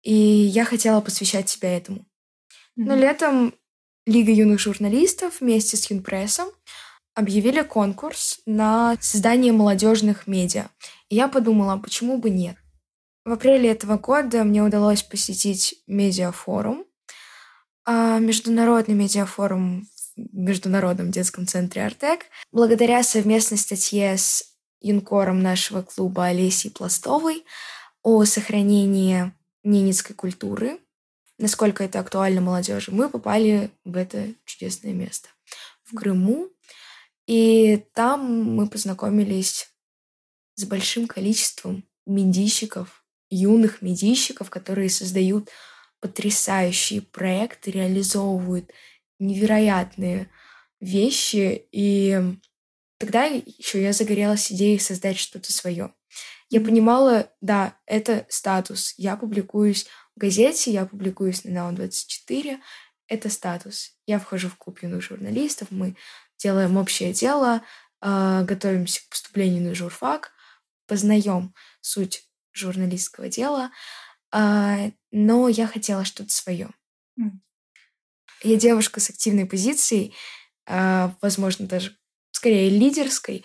И 0.03 0.13
я 0.13 0.67
хотела 0.67 1.01
посвящать 1.01 1.49
себя 1.49 1.75
этому. 1.75 2.01
Mm-hmm. 2.01 2.05
Но 2.77 2.95
летом 2.95 3.55
Лига 4.07 4.33
юных 4.33 4.61
журналистов 4.61 5.41
вместе 5.41 5.79
с 5.79 5.91
Юнпрессом 5.91 6.51
объявили 7.15 7.63
конкурс 7.63 8.41
на 8.47 8.97
создание 9.01 9.53
молодежных 9.53 10.27
медиа. 10.27 10.69
И 11.09 11.17
я 11.17 11.29
подумала, 11.29 11.77
почему 11.77 12.19
бы 12.19 12.31
нет. 12.31 12.57
В 13.25 13.33
апреле 13.33 13.71
этого 13.71 13.97
года 13.97 14.45
мне 14.45 14.63
удалось 14.63 15.03
посетить 15.03 15.83
медиафорум, 15.87 16.85
а 17.87 18.19
международный 18.19 18.95
медиафорум 18.95 19.87
в 20.17 20.37
Международном 20.37 21.11
детском 21.11 21.47
центре 21.47 21.85
«Артек». 21.85 22.27
Благодаря 22.53 23.03
совместной 23.03 23.59
статье 23.59 24.17
с 24.17 24.45
юнкором 24.81 25.41
нашего 25.41 25.83
клуба 25.83 26.27
Олесей 26.27 26.71
Пластовой 26.71 27.45
о 28.03 28.25
сохранении 28.25 29.33
ненецкой 29.63 30.15
культуры, 30.15 30.79
насколько 31.39 31.83
это 31.83 32.01
актуально 32.01 32.43
молодежи, 32.43 32.93
мы 32.93 33.09
попали 33.09 33.71
в 33.85 33.97
это 33.97 34.29
чудесное 34.45 34.93
место 34.93 35.29
в 35.85 35.97
Крыму. 35.97 36.51
И 37.27 37.85
там 37.95 38.55
мы 38.55 38.69
познакомились 38.69 39.71
с 40.57 40.65
большим 40.65 41.07
количеством 41.07 41.85
медийщиков, 42.07 43.05
юных 43.31 43.83
медийщиков, 43.83 44.51
которые 44.51 44.91
создают 44.91 45.51
потрясающие 46.01 47.01
проекты, 47.01 47.71
реализовывают 47.71 48.71
невероятные 49.19 50.31
вещи. 50.81 51.67
И 51.73 52.21
тогда 52.99 53.25
еще 53.25 53.83
я 53.83 53.93
загорелась 53.93 54.53
идеей 54.53 54.79
создать 54.79 55.19
что-то 55.19 55.53
свое. 55.53 55.95
Я 56.51 56.61
понимала, 56.61 57.33
да, 57.41 57.79
это 57.87 58.27
статус. 58.29 58.95
Я 58.99 59.17
публикуюсь 59.17 59.87
в 60.15 60.21
газете, 60.21 60.71
я 60.71 60.85
публикуюсь 60.87 61.45
на 61.45 61.51
НАУ-24. 61.73 62.59
Это 63.09 63.29
статус. 63.31 63.97
Я 64.07 64.19
вхожу 64.19 64.49
в 64.49 64.57
клуб 64.57 64.79
юных 64.83 65.03
журналистов, 65.03 65.69
мы 65.71 65.97
делаем 66.39 66.77
общее 66.77 67.13
дело, 67.13 67.63
э, 68.01 68.45
готовимся 68.45 69.01
к 69.01 69.11
поступлению 69.11 69.63
на 69.63 69.75
журфак, 69.75 70.33
познаем 70.87 71.55
суть 71.81 72.29
журналистского 72.53 73.29
дела, 73.29 73.71
э, 74.33 74.93
но 75.11 75.49
я 75.49 75.67
хотела 75.67 76.05
что-то 76.05 76.33
свое. 76.33 76.71
Mm. 77.19 77.31
Я 78.43 78.57
девушка 78.57 79.01
с 79.01 79.11
активной 79.11 79.47
позицией, 79.47 80.15
э, 80.67 81.11
возможно, 81.21 81.67
даже 81.67 81.97
скорее 82.31 82.69
лидерской, 82.69 83.45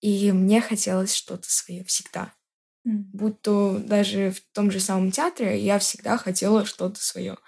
и 0.00 0.32
мне 0.32 0.60
хотелось 0.60 1.14
что-то 1.14 1.50
свое 1.50 1.84
всегда. 1.84 2.32
Mm. 2.86 3.04
Будь 3.12 3.40
то 3.42 3.78
даже 3.78 4.32
в 4.32 4.40
том 4.52 4.70
же 4.70 4.80
самом 4.80 5.10
театре, 5.10 5.60
я 5.60 5.78
всегда 5.78 6.16
хотела 6.16 6.64
что-то 6.64 7.00
свое. 7.00 7.38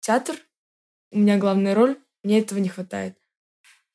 Театр, 0.00 0.36
у 1.10 1.18
меня 1.18 1.36
главная 1.36 1.74
роль, 1.74 1.98
мне 2.22 2.40
этого 2.40 2.58
не 2.60 2.68
хватает. 2.68 3.18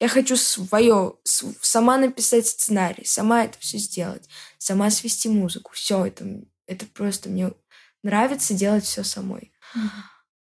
Я 0.02 0.08
хочу 0.08 0.36
свое, 0.36 1.14
сама 1.24 2.00
написать 2.00 2.48
сценарий, 2.48 3.06
сама 3.06 3.44
это 3.46 3.60
все 3.60 3.78
сделать, 3.78 4.28
сама 4.58 4.90
свести 4.90 5.30
музыку. 5.30 5.74
Все 5.76 6.08
это, 6.08 6.42
это 6.66 6.88
просто 6.88 7.30
мне 7.30 7.52
нравится 8.02 8.56
делать 8.56 8.84
все 8.84 9.04
самой. 9.04 9.54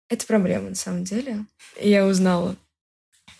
Это 0.08 0.26
проблема 0.26 0.70
на 0.70 0.76
самом 0.76 1.04
деле. 1.04 1.46
Я 1.78 2.08
узнала, 2.08 2.56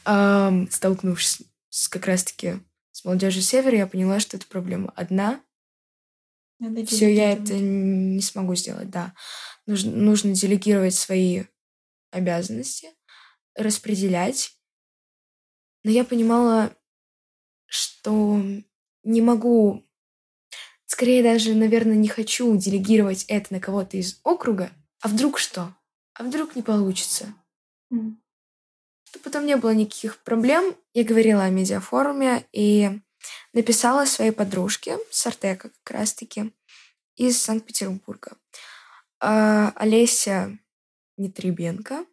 эм, 0.04 0.70
столкнувшись 0.70 1.44
с, 1.70 1.88
как 1.88 2.08
раз-таки 2.08 2.60
с 2.92 3.06
молодежью 3.06 3.42
севера, 3.42 3.78
я 3.78 3.88
поняла, 3.88 4.20
что 4.20 4.36
это 4.36 4.46
проблема 4.48 4.92
одна. 4.98 5.42
Все, 6.88 7.14
я 7.14 7.32
это 7.32 7.54
не 7.54 8.22
смогу 8.22 8.56
сделать, 8.56 8.90
да. 8.90 9.14
Нужно, 9.66 9.94
нужно 9.94 10.34
делегировать 10.34 10.94
свои 10.94 11.46
обязанности, 12.12 12.90
распределять 13.56 14.58
но 15.84 15.92
я 15.92 16.04
понимала, 16.04 16.76
что 17.66 18.42
не 19.04 19.22
могу, 19.22 19.84
скорее 20.86 21.24
даже, 21.24 21.56
наверное, 21.56 21.96
не 21.96 22.08
хочу 22.08 22.56
делегировать 22.56 23.26
это 23.28 23.54
на 23.54 23.60
кого-то 23.60 23.98
из 23.98 24.20
округа. 24.24 24.72
А 25.02 25.08
вдруг 25.08 25.40
что? 25.40 25.74
А 26.14 26.24
вдруг 26.24 26.56
не 26.56 26.62
получится? 26.62 27.34
Mm. 27.92 28.16
потом 29.24 29.46
не 29.46 29.58
было 29.58 29.74
никаких 29.74 30.20
проблем. 30.20 30.76
Я 30.94 31.04
говорила 31.04 31.44
о 31.44 31.50
медиафоруме 31.50 32.46
и 32.54 33.02
написала 33.54 34.06
своей 34.06 34.32
подружке 34.32 34.98
с 35.10 35.28
Артека 35.28 35.70
как 35.70 35.96
раз-таки 35.96 36.54
из 37.16 37.42
Санкт-Петербурга. 37.42 38.38
А 39.20 39.72
Олеся 39.76 40.58
Нетребенко 41.18 42.06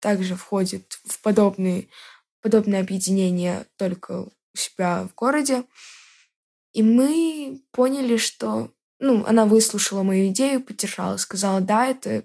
также 0.00 0.36
входит 0.36 1.00
в 1.04 1.20
подобный 1.20 1.90
подобное 2.40 2.80
объединение 2.80 3.66
только 3.76 4.22
у 4.22 4.32
себя 4.56 5.08
в 5.08 5.14
городе. 5.14 5.64
И 6.72 6.82
мы 6.82 7.62
поняли, 7.72 8.16
что... 8.16 8.72
Ну, 9.00 9.24
она 9.26 9.46
выслушала 9.46 10.02
мою 10.02 10.28
идею, 10.28 10.60
поддержала, 10.60 11.18
сказала, 11.18 11.60
да, 11.60 11.86
это 11.86 12.24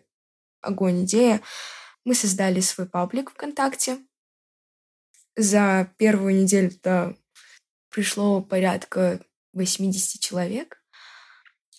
огонь 0.62 1.04
идея. 1.06 1.42
Мы 2.04 2.16
создали 2.16 2.62
свой 2.62 2.88
паблик 2.88 3.30
ВКонтакте. 3.32 4.00
За 5.36 5.92
первую 5.98 6.36
неделю 6.36 6.72
туда 6.72 7.16
пришло 7.90 8.42
порядка 8.42 9.20
80 9.54 10.20
человек. 10.20 10.84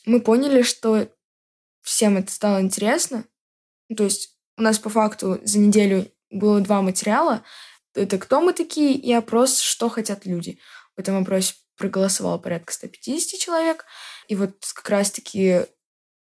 Мы 0.06 0.20
поняли, 0.20 0.62
что 0.62 1.08
всем 1.82 2.16
это 2.16 2.30
стало 2.30 2.60
интересно. 2.60 3.24
То 3.96 4.04
есть 4.04 4.38
у 4.56 4.62
нас 4.62 4.78
по 4.78 4.90
факту 4.90 5.40
за 5.42 5.58
неделю 5.58 6.10
было 6.30 6.60
два 6.60 6.82
материала, 6.82 7.44
это 7.94 8.18
кто 8.18 8.40
мы 8.40 8.52
такие 8.52 8.94
и 8.94 9.12
опрос, 9.12 9.60
что 9.60 9.88
хотят 9.88 10.26
люди. 10.26 10.58
В 10.96 11.00
этом 11.00 11.20
опросе 11.22 11.54
проголосовало 11.76 12.38
порядка 12.38 12.72
150 12.72 13.38
человек. 13.40 13.84
И 14.28 14.36
вот 14.36 14.56
как 14.74 14.88
раз-таки 14.88 15.62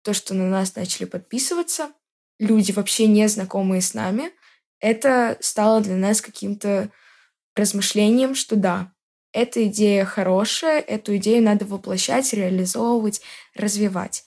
то, 0.03 0.13
что 0.13 0.33
на 0.33 0.49
нас 0.49 0.75
начали 0.75 1.05
подписываться, 1.05 1.91
люди 2.39 2.71
вообще 2.71 3.07
не 3.07 3.27
знакомые 3.27 3.81
с 3.81 3.93
нами, 3.93 4.31
это 4.79 5.37
стало 5.41 5.81
для 5.81 5.95
нас 5.95 6.21
каким-то 6.21 6.89
размышлением, 7.55 8.35
что 8.35 8.55
да, 8.55 8.93
эта 9.31 9.67
идея 9.67 10.05
хорошая, 10.05 10.79
эту 10.79 11.17
идею 11.17 11.43
надо 11.43 11.65
воплощать, 11.65 12.33
реализовывать, 12.33 13.21
развивать. 13.53 14.23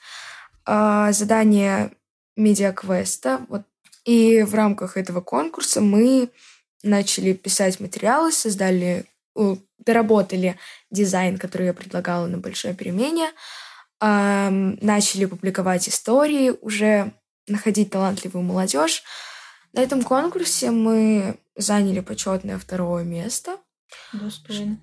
А, 0.64 1.12
задание 1.12 1.92
медиаквеста, 2.36 3.44
вот, 3.48 3.62
и 4.04 4.42
в 4.42 4.54
рамках 4.54 4.96
этого 4.96 5.20
конкурса 5.20 5.80
мы 5.80 6.30
начали 6.82 7.32
писать 7.32 7.80
материалы, 7.80 8.32
создали, 8.32 9.06
доработали 9.78 10.58
дизайн, 10.90 11.38
который 11.38 11.66
я 11.66 11.74
предлагала 11.74 12.26
на 12.26 12.38
большой 12.38 12.74
перемене, 12.74 13.30
начали 14.00 15.26
публиковать 15.26 15.88
истории, 15.88 16.50
уже 16.60 17.12
находить 17.46 17.90
талантливую 17.90 18.42
молодежь. 18.42 19.02
На 19.72 19.80
этом 19.80 20.02
конкурсе 20.02 20.70
мы 20.70 21.38
заняли 21.56 22.00
почетное 22.00 22.58
второе 22.58 23.04
место. 23.04 23.58
Господи. 24.12 24.76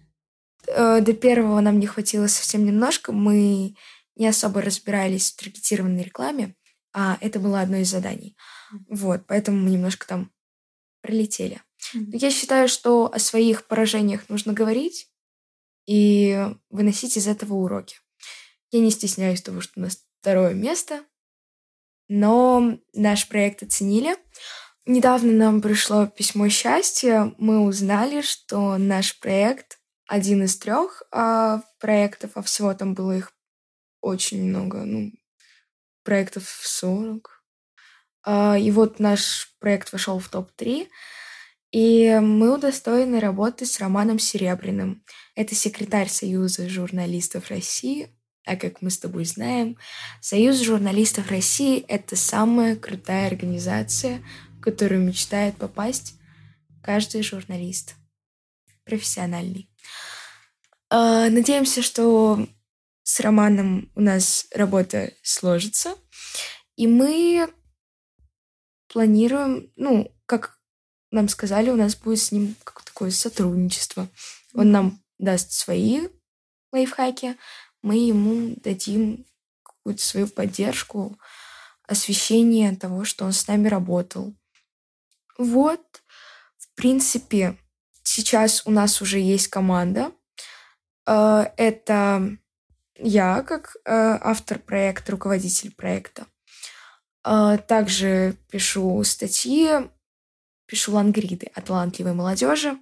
Э, 0.68 1.02
до 1.02 1.14
первого 1.14 1.60
нам 1.62 1.80
не 1.80 1.88
хватило 1.88 2.28
совсем 2.28 2.66
немножко. 2.66 3.12
Мы 3.12 3.76
не 4.16 4.28
особо 4.28 4.62
разбирались 4.62 5.32
в 5.32 5.38
таргетированной 5.38 6.04
рекламе, 6.04 6.56
а 6.94 7.18
это 7.22 7.40
было 7.40 7.62
одно 7.62 7.78
из 7.78 7.90
заданий. 7.90 8.36
Вот, 8.90 9.26
поэтому 9.28 9.60
мы 9.60 9.70
немножко 9.72 10.08
там 10.08 10.32
пролетели. 11.02 11.62
Я 11.94 12.32
считаю, 12.32 12.68
что 12.68 13.12
о 13.12 13.20
своих 13.20 13.68
поражениях 13.68 14.30
нужно 14.30 14.54
говорить 14.54 15.10
и 15.86 16.48
выносить 16.70 17.18
из 17.18 17.28
этого 17.28 17.54
уроки. 17.56 17.98
Я 18.72 18.80
не 18.82 18.92
стесняюсь 18.92 19.42
того, 19.42 19.62
что 19.62 19.80
у 19.80 19.84
нас 19.84 20.04
второе 20.22 20.54
место, 20.54 21.04
но 22.08 22.80
наш 22.94 23.28
проект 23.28 23.64
оценили. 23.64 24.16
Недавно 24.86 25.32
нам 25.32 25.62
пришло 25.62 26.08
письмо 26.08 26.50
счастья. 26.50 27.34
Мы 27.38 27.60
узнали, 27.60 28.22
что 28.22 28.78
наш 28.78 29.20
проект 29.20 29.80
один 30.08 30.44
из 30.44 30.58
трех 30.58 31.04
а, 31.12 31.62
проектов, 31.80 32.32
а 32.36 32.42
всего 32.42 32.74
там 32.74 32.96
было 32.96 33.16
их 33.16 33.32
очень 34.02 34.44
много, 34.44 34.84
ну, 34.86 35.12
проектов 36.04 36.48
40. 36.48 37.44
А, 38.24 38.58
и 38.58 38.72
вот 38.72 39.00
наш 39.00 39.56
проект 39.60 39.94
вошел 39.94 40.20
в 40.20 40.30
топ-3. 40.30 40.88
И 41.72 42.18
мы 42.20 42.56
удостоены 42.56 43.20
работы 43.20 43.66
с 43.66 43.80
Романом 43.80 44.18
Серебряным. 44.18 45.04
Это 45.36 45.54
секретарь 45.54 46.10
Союза 46.10 46.68
журналистов 46.68 47.50
России. 47.50 48.10
А 48.46 48.56
как 48.56 48.82
мы 48.82 48.90
с 48.90 48.98
тобой 48.98 49.26
знаем, 49.26 49.78
Союз 50.22 50.60
журналистов 50.62 51.30
России— 51.30 51.86
это 51.88 52.16
самая 52.16 52.76
крутая 52.76 53.28
организация, 53.28 54.24
в 54.58 54.62
которую 54.62 55.02
мечтает 55.02 55.58
попасть 55.58 56.16
каждый 56.82 57.22
журналист. 57.22 57.96
Профессиональный. 58.86 59.70
А, 60.90 61.30
надеемся, 61.30 61.84
что 61.84 62.48
с 63.04 63.20
Романом 63.20 63.92
у 63.96 64.02
нас 64.02 64.48
работа 64.56 65.14
сложится. 65.22 65.96
И 66.76 66.88
мы 66.88 67.48
планируем, 68.88 69.72
ну, 69.76 70.12
как 70.26 70.59
нам 71.12 71.28
сказали, 71.28 71.70
у 71.70 71.76
нас 71.76 71.96
будет 71.96 72.20
с 72.20 72.32
ним 72.32 72.56
как 72.64 72.84
такое 72.84 73.12
сотрудничество. 73.12 74.08
Он 74.54 74.72
нам 74.72 75.00
даст 75.18 75.52
свои 75.52 76.08
лайфхаки, 76.72 77.36
мы 77.82 77.96
ему 77.96 78.56
дадим 78.64 79.26
какую-то 79.64 80.04
свою 80.04 80.28
поддержку, 80.28 81.18
освещение 81.88 82.76
того, 82.76 83.06
что 83.06 83.26
он 83.26 83.34
с 83.34 83.48
нами 83.48 83.68
работал. 83.68 84.34
Вот, 85.38 85.82
в 86.58 86.68
принципе, 86.76 87.58
сейчас 88.04 88.64
у 88.66 88.72
нас 88.72 89.02
уже 89.02 89.20
есть 89.20 89.48
команда. 89.48 90.12
Э, 91.08 91.46
это 91.58 92.38
я, 92.96 93.42
как 93.44 93.76
э, 93.86 93.92
автор 94.22 94.60
проекта, 94.60 95.14
руководитель 95.14 95.74
проекта. 95.74 96.28
Э, 97.26 97.58
также 97.68 98.36
пишу 98.52 99.04
статьи, 99.04 99.70
пишу 100.70 100.94
лангриды 100.94 101.48
о 101.56 101.62
талантливой 101.62 102.14
молодежи. 102.14 102.78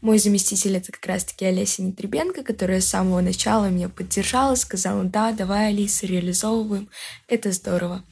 Мой 0.00 0.18
заместитель— 0.18 0.76
это 0.76 0.92
как 0.92 1.04
раз-таки 1.06 1.44
Олеся 1.44 1.82
Нетребенко, 1.82 2.44
которая 2.44 2.80
с 2.80 2.86
самого 2.88 3.20
начала 3.20 3.68
меня 3.68 3.88
поддержала, 3.88 4.54
сказала, 4.54 5.02
да, 5.02 5.32
давай, 5.32 5.68
Алиса, 5.68 6.06
реализовываем. 6.06 6.88
Это 7.26 7.50
здорово. 7.50 8.04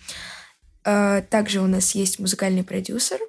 Э, 0.84 1.22
также 1.30 1.60
у 1.60 1.66
нас 1.66 1.94
есть 1.94 2.18
музыкальный 2.18 2.64
продюсер. 2.64 3.20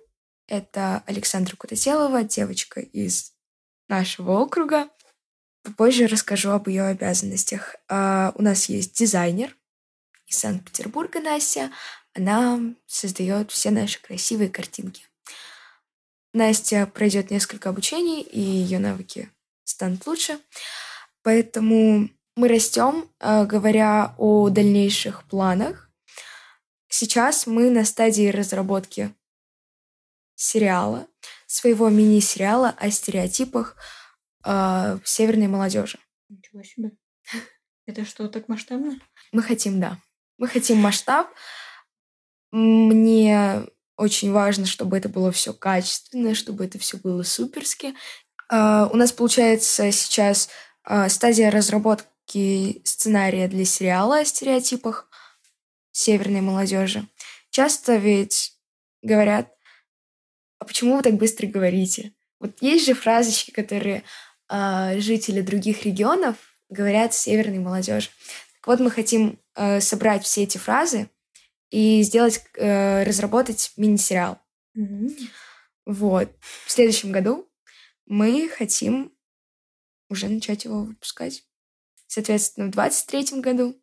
Это 0.48 1.04
Александра 1.06 1.56
Кутателова, 1.56 2.24
девочка 2.24 2.80
из 2.80 3.34
нашего 3.90 4.40
округа. 4.40 4.88
Попозже 5.64 6.08
расскажу 6.08 6.52
об 6.52 6.68
ее 6.68 6.84
обязанностях. 6.84 7.76
Э, 7.90 8.32
у 8.34 8.42
нас 8.42 8.70
есть 8.70 8.98
дизайнер 8.98 9.56
из 10.26 10.38
Санкт-Петербурга, 10.38 11.20
Настя. 11.20 11.72
Она 12.16 12.60
создает 12.88 13.52
все 13.52 13.70
наши 13.70 14.02
красивые 14.02 14.50
картинки. 14.50 15.07
Настя 16.38 16.86
пройдет 16.86 17.32
несколько 17.32 17.69
обучений, 17.69 18.21
и 18.21 18.39
ее 18.39 18.80
навыки 18.80 19.32
станут 19.63 20.06
лучше. 20.06 20.39
Поэтому 21.23 22.10
мы 22.36 22.47
растем, 22.47 23.10
э, 23.19 23.45
говоря 23.45 24.13
о 24.17 24.50
дальнейших 24.50 25.23
планах. 25.28 25.89
Сейчас 26.88 27.47
мы 27.47 27.69
на 27.71 27.84
стадии 27.84 28.30
разработки 28.30 29.13
сериала, 30.36 31.08
своего 31.47 31.89
мини-сериала 31.89 32.76
о 32.78 32.91
стереотипах 32.91 33.76
э, 34.45 35.00
северной 35.04 35.47
молодежи. 35.47 35.97
Ничего 36.30 36.62
себе. 36.63 36.91
Это 37.88 38.06
что, 38.06 38.28
так 38.28 38.47
масштабно? 38.47 39.00
Мы 39.32 39.41
хотим, 39.41 39.80
да. 39.80 39.97
Мы 40.38 40.47
хотим 40.47 40.78
масштаб. 40.78 41.28
Мне 42.52 43.65
очень 43.98 44.32
важно, 44.32 44.66
чтобы 44.66 44.98
это 44.98 45.10
было 45.10 45.32
все 45.32 45.54
качественно, 45.54 46.36
чтобы 46.36 46.66
это 46.66 46.78
все 46.80 46.98
было 46.98 47.24
суперски. 47.24 47.96
Uh, 48.52 48.90
у 48.94 48.96
нас 48.96 49.12
получается 49.12 49.92
сейчас 49.92 50.50
uh, 50.88 51.10
стадия 51.10 51.52
разработки 51.52 52.82
сценария 52.86 53.48
для 53.48 53.66
сериала 53.66 54.20
о 54.20 54.26
стереотипах 54.26 55.10
северной 55.92 56.42
молодежи. 56.42 57.08
Часто 57.50 57.96
ведь 57.96 58.54
говорят, 59.02 59.52
а 60.60 60.66
почему 60.66 60.98
вы 60.98 61.02
так 61.02 61.16
быстро 61.16 61.48
говорите? 61.48 62.14
Вот 62.40 62.62
есть 62.62 62.86
же 62.86 62.94
фразочки, 62.94 63.52
которые 63.52 64.04
uh, 64.50 65.00
жители 65.00 65.42
других 65.42 65.84
регионов 65.84 66.36
говорят 66.70 67.14
северной 67.14 67.60
молодежи. 67.60 68.10
Так 68.60 68.68
вот, 68.68 68.80
мы 68.80 68.92
хотим 68.92 69.40
собрать 69.80 70.24
все 70.24 70.44
эти 70.44 70.60
фразы 70.60 71.10
и 71.70 72.02
сделать, 72.04 72.44
э, 72.56 73.04
разработать 73.04 73.74
мини-сериал. 73.78 74.40
Mm-hmm. 74.78 75.18
Вот. 75.86 76.30
В 76.66 76.72
следующем 76.72 77.12
году 77.12 77.50
мы 78.06 78.50
хотим 78.50 79.14
уже 80.10 80.30
начать 80.30 80.66
его 80.66 80.84
выпускать. 80.84 81.44
Соответственно, 82.08 82.68
в 82.68 82.72
23 82.72 83.42
году. 83.42 83.76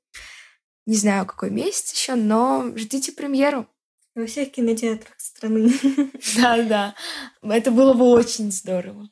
Не 0.87 0.97
знаю, 0.97 1.25
какой 1.25 1.51
месяц 1.51 1.93
еще, 1.95 2.15
но 2.15 2.73
ждите 2.77 3.13
премьеру. 3.13 3.67
Во 4.15 4.27
всех 4.27 4.53
кинотеатрах 4.53 5.19
страны. 5.19 5.73
Да-да. 6.37 6.95
Это 7.43 7.71
было 7.71 7.95
бы 7.95 8.05
очень 8.05 8.53
здорово. 8.53 9.09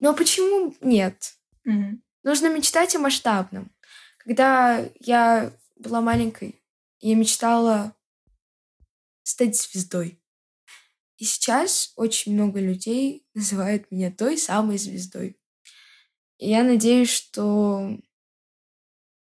Но 0.00 0.14
почему 0.14 0.74
нет? 0.80 1.34
Нужно 2.22 2.48
мечтать 2.48 2.94
о 2.96 2.98
масштабном. 2.98 3.70
Когда 4.18 4.84
я 5.00 5.52
была 5.76 6.00
маленькой, 6.00 6.57
я 7.00 7.14
мечтала 7.14 7.94
стать 9.22 9.56
звездой. 9.56 10.20
И 11.16 11.24
сейчас 11.24 11.92
очень 11.96 12.34
много 12.34 12.60
людей 12.60 13.26
называют 13.34 13.90
меня 13.90 14.10
той 14.10 14.38
самой 14.38 14.78
звездой. 14.78 15.36
И 16.38 16.48
я 16.48 16.62
надеюсь, 16.62 17.10
что 17.10 17.98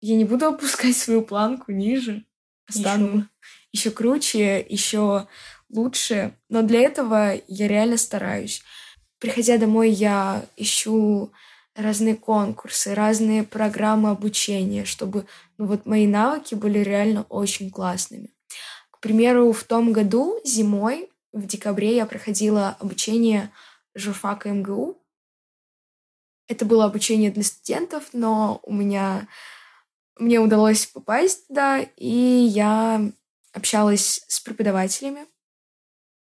я 0.01 0.15
не 0.15 0.25
буду 0.25 0.45
опускать 0.47 0.95
свою 0.95 1.21
планку 1.21 1.71
ниже. 1.71 2.25
Стану 2.69 3.27
еще 3.71 3.91
круче, 3.91 4.65
еще 4.67 5.27
лучше. 5.69 6.37
Но 6.49 6.63
для 6.63 6.81
этого 6.81 7.39
я 7.47 7.67
реально 7.67 7.97
стараюсь. 7.97 8.63
Приходя 9.19 9.57
домой, 9.57 9.91
я 9.91 10.45
ищу 10.57 11.31
разные 11.75 12.15
конкурсы, 12.15 12.93
разные 12.93 13.43
программы 13.43 14.09
обучения, 14.09 14.85
чтобы 14.85 15.25
ну, 15.57 15.67
вот 15.67 15.85
мои 15.85 16.07
навыки 16.07 16.55
были 16.55 16.79
реально 16.79 17.23
очень 17.29 17.69
классными. 17.69 18.29
К 18.91 18.99
примеру, 18.99 19.51
в 19.51 19.63
том 19.65 19.91
году 19.91 20.39
зимой, 20.43 21.09
в 21.31 21.45
декабре, 21.45 21.95
я 21.97 22.05
проходила 22.05 22.77
обучение 22.79 23.51
журфака 23.93 24.49
МГУ. 24.49 24.97
Это 26.47 26.65
было 26.65 26.85
обучение 26.85 27.29
для 27.29 27.43
студентов, 27.43 28.09
но 28.13 28.61
у 28.63 28.73
меня 28.73 29.27
мне 30.17 30.39
удалось 30.39 30.85
попасть 30.85 31.47
туда, 31.47 31.81
и 31.97 32.07
я 32.07 33.11
общалась 33.51 34.23
с 34.27 34.39
преподавателями. 34.39 35.25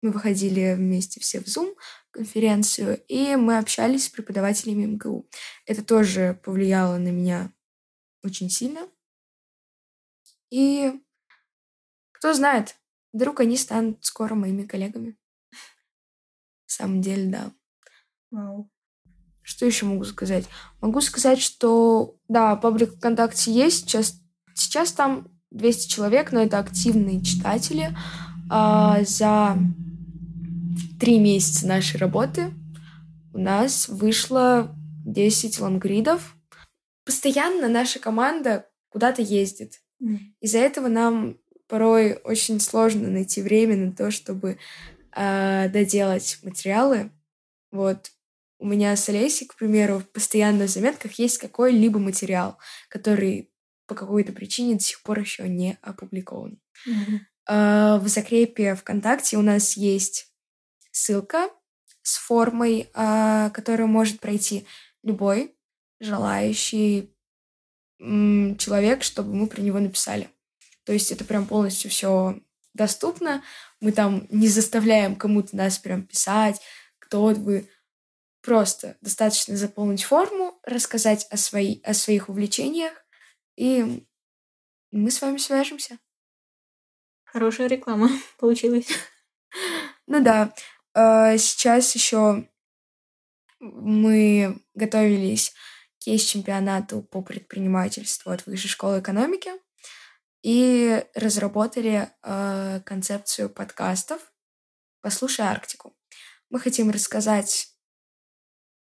Мы 0.03 0.11
выходили 0.11 0.75
вместе 0.75 1.21
все 1.21 1.41
в 1.41 1.45
Zoom, 1.45 1.75
конференцию, 2.15 3.03
и 3.09 3.35
мы 3.35 3.59
общались 3.59 4.05
с 4.05 4.09
преподавателями 4.09 4.87
МГУ. 4.87 5.29
Это 5.67 5.85
тоже 5.85 6.41
повлияло 6.45 6.97
на 6.97 7.09
меня 7.09 7.53
очень 8.23 8.49
сильно. 8.49 8.89
И 10.51 10.93
кто 12.13 12.33
знает, 12.33 12.77
вдруг 13.13 13.41
они 13.41 13.57
станут 13.57 14.05
скоро 14.05 14.35
моими 14.35 14.63
коллегами. 14.63 15.19
На 15.51 16.69
самом 16.69 17.03
деле, 17.03 17.31
да. 17.31 17.53
Вау. 18.31 18.71
Что 19.43 19.67
еще 19.67 19.85
могу 19.85 20.05
сказать? 20.05 20.47
Могу 20.81 21.01
сказать, 21.01 21.41
что 21.41 22.17
да, 22.29 22.55
паблик 22.57 22.95
ВКонтакте 22.95 23.53
есть. 23.53 23.89
Сейчас, 23.89 24.21
сейчас 24.55 24.93
там 24.93 25.29
200 25.51 25.89
человек, 25.89 26.31
но 26.33 26.41
это 26.41 26.59
активные 26.61 27.23
читатели. 27.23 27.95
А, 28.49 29.03
за 29.03 29.59
три 31.05 31.19
месяца 31.19 31.67
нашей 31.67 31.99
работы 31.99 32.55
у 33.35 33.39
нас 33.39 33.91
вышло 33.91 34.75
10 35.05 35.61
лонгридов. 35.61 36.35
Постоянно 37.05 37.69
наша 37.69 37.99
команда 37.99 38.67
куда-то 38.89 39.21
ездит. 39.21 39.83
Из-за 40.41 40.61
этого 40.61 40.89
нам 40.89 41.37
порой 41.69 42.15
очень 42.25 42.59
сложно 42.59 43.11
найти 43.11 43.43
время 43.43 43.77
на 43.77 43.93
то, 43.93 44.11
чтобы 44.11 44.57
э, 45.15 45.69
доделать 45.69 46.39
материалы. 46.43 47.11
Вот 47.71 48.11
у 48.59 48.67
меня 48.67 48.97
с 48.97 49.07
Олесей, 49.11 49.47
к 49.47 49.57
примеру, 49.57 50.03
постоянно 50.15 50.67
в 50.67 50.71
заметках 50.71 51.13
есть 51.19 51.37
какой-либо 51.37 51.99
материал, 51.99 52.57
который 52.89 53.51
по 53.87 53.95
какой-то 53.95 54.33
причине 54.33 54.77
до 54.77 54.83
сих 54.83 55.03
пор 55.03 55.19
еще 55.19 55.47
не 55.51 55.77
опубликован. 55.83 56.59
Mm-hmm. 56.89 57.19
Э, 57.51 57.99
в 57.99 58.09
закрепе 58.09 58.75
ВКонтакте 58.75 59.37
у 59.37 59.43
нас 59.43 59.77
есть 59.77 60.34
ссылка 60.95 61.51
с 62.03 62.17
формой, 62.17 62.89
а, 62.95 63.51
которую 63.51 63.89
может 63.89 64.21
пройти 64.21 64.67
любой 65.03 65.57
желающий 66.01 67.11
человек, 67.99 69.03
чтобы 69.03 69.35
мы 69.35 69.47
про 69.47 69.61
него 69.61 69.79
написали. 69.79 70.29
То 70.85 70.93
есть 70.93 71.11
это 71.11 71.25
прям 71.25 71.47
полностью 71.47 71.91
все 71.91 72.39
доступно. 72.75 73.43
Мы 73.81 73.93
там 73.93 74.27
не 74.31 74.49
заставляем 74.49 75.17
кому-то 75.17 75.57
нас 75.57 75.79
прям 75.79 76.07
писать, 76.07 76.61
кто 76.99 77.27
вы. 77.27 77.69
Просто 78.43 78.99
достаточно 79.01 79.57
заполнить 79.57 80.05
форму, 80.05 80.61
рассказать 80.65 81.27
о, 81.31 81.39
свои, 81.39 81.81
о 81.83 81.95
своих 81.95 82.29
увлечениях, 82.29 82.93
и 83.57 84.05
мы 84.91 85.11
с 85.11 85.23
вами 85.23 85.39
свяжемся. 85.39 85.99
Хорошая 87.25 87.69
реклама 87.69 88.11
получилась. 88.39 88.89
Ну 90.07 90.23
да. 90.23 90.53
А, 90.95 91.37
сейчас 91.37 91.95
еще 91.95 92.49
мы 93.59 94.63
готовились 94.75 95.53
к 95.99 96.17
чемпионату 96.19 97.03
по 97.03 97.23
предпринимательству 97.23 98.31
от 98.31 98.47
Высшей 98.47 98.69
школы 98.71 99.01
экономики 99.01 99.51
и 100.43 101.05
разработали 101.15 102.11
э, 102.23 102.81
концепцию 102.85 103.49
подкастов 103.49 104.33
«Послушай 105.01 105.47
Арктику». 105.47 105.97
Мы 106.51 106.61
хотим 106.61 106.91
рассказать 106.91 107.75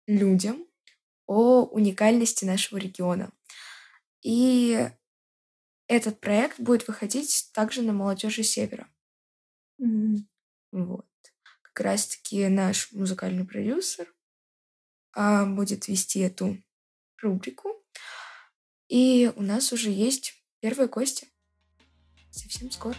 людям 0.08 0.66
о 1.28 1.64
уникальности 1.66 2.44
нашего 2.44 2.80
региона. 2.80 3.32
И 4.24 4.90
этот 5.88 6.20
проект 6.20 6.60
будет 6.60 6.88
выходить 6.88 7.52
также 7.54 7.84
на 7.84 7.94
молодежи 7.94 8.42
Севера. 8.42 8.88
Mm-hmm. 9.80 10.18
Вот. 10.72 11.06
Как 11.74 11.86
раз-таки 11.86 12.48
наш 12.50 12.92
музыкальный 12.92 13.46
продюсер 13.46 14.14
а, 15.12 15.46
будет 15.46 15.88
вести 15.88 16.20
эту 16.20 16.58
рубрику. 17.20 17.84
И 18.90 19.32
у 19.36 19.42
нас 19.42 19.74
уже 19.74 19.90
есть 19.90 20.34
первые 20.60 20.88
гости 20.88 21.28
совсем 22.30 22.70
скоро. 22.70 22.96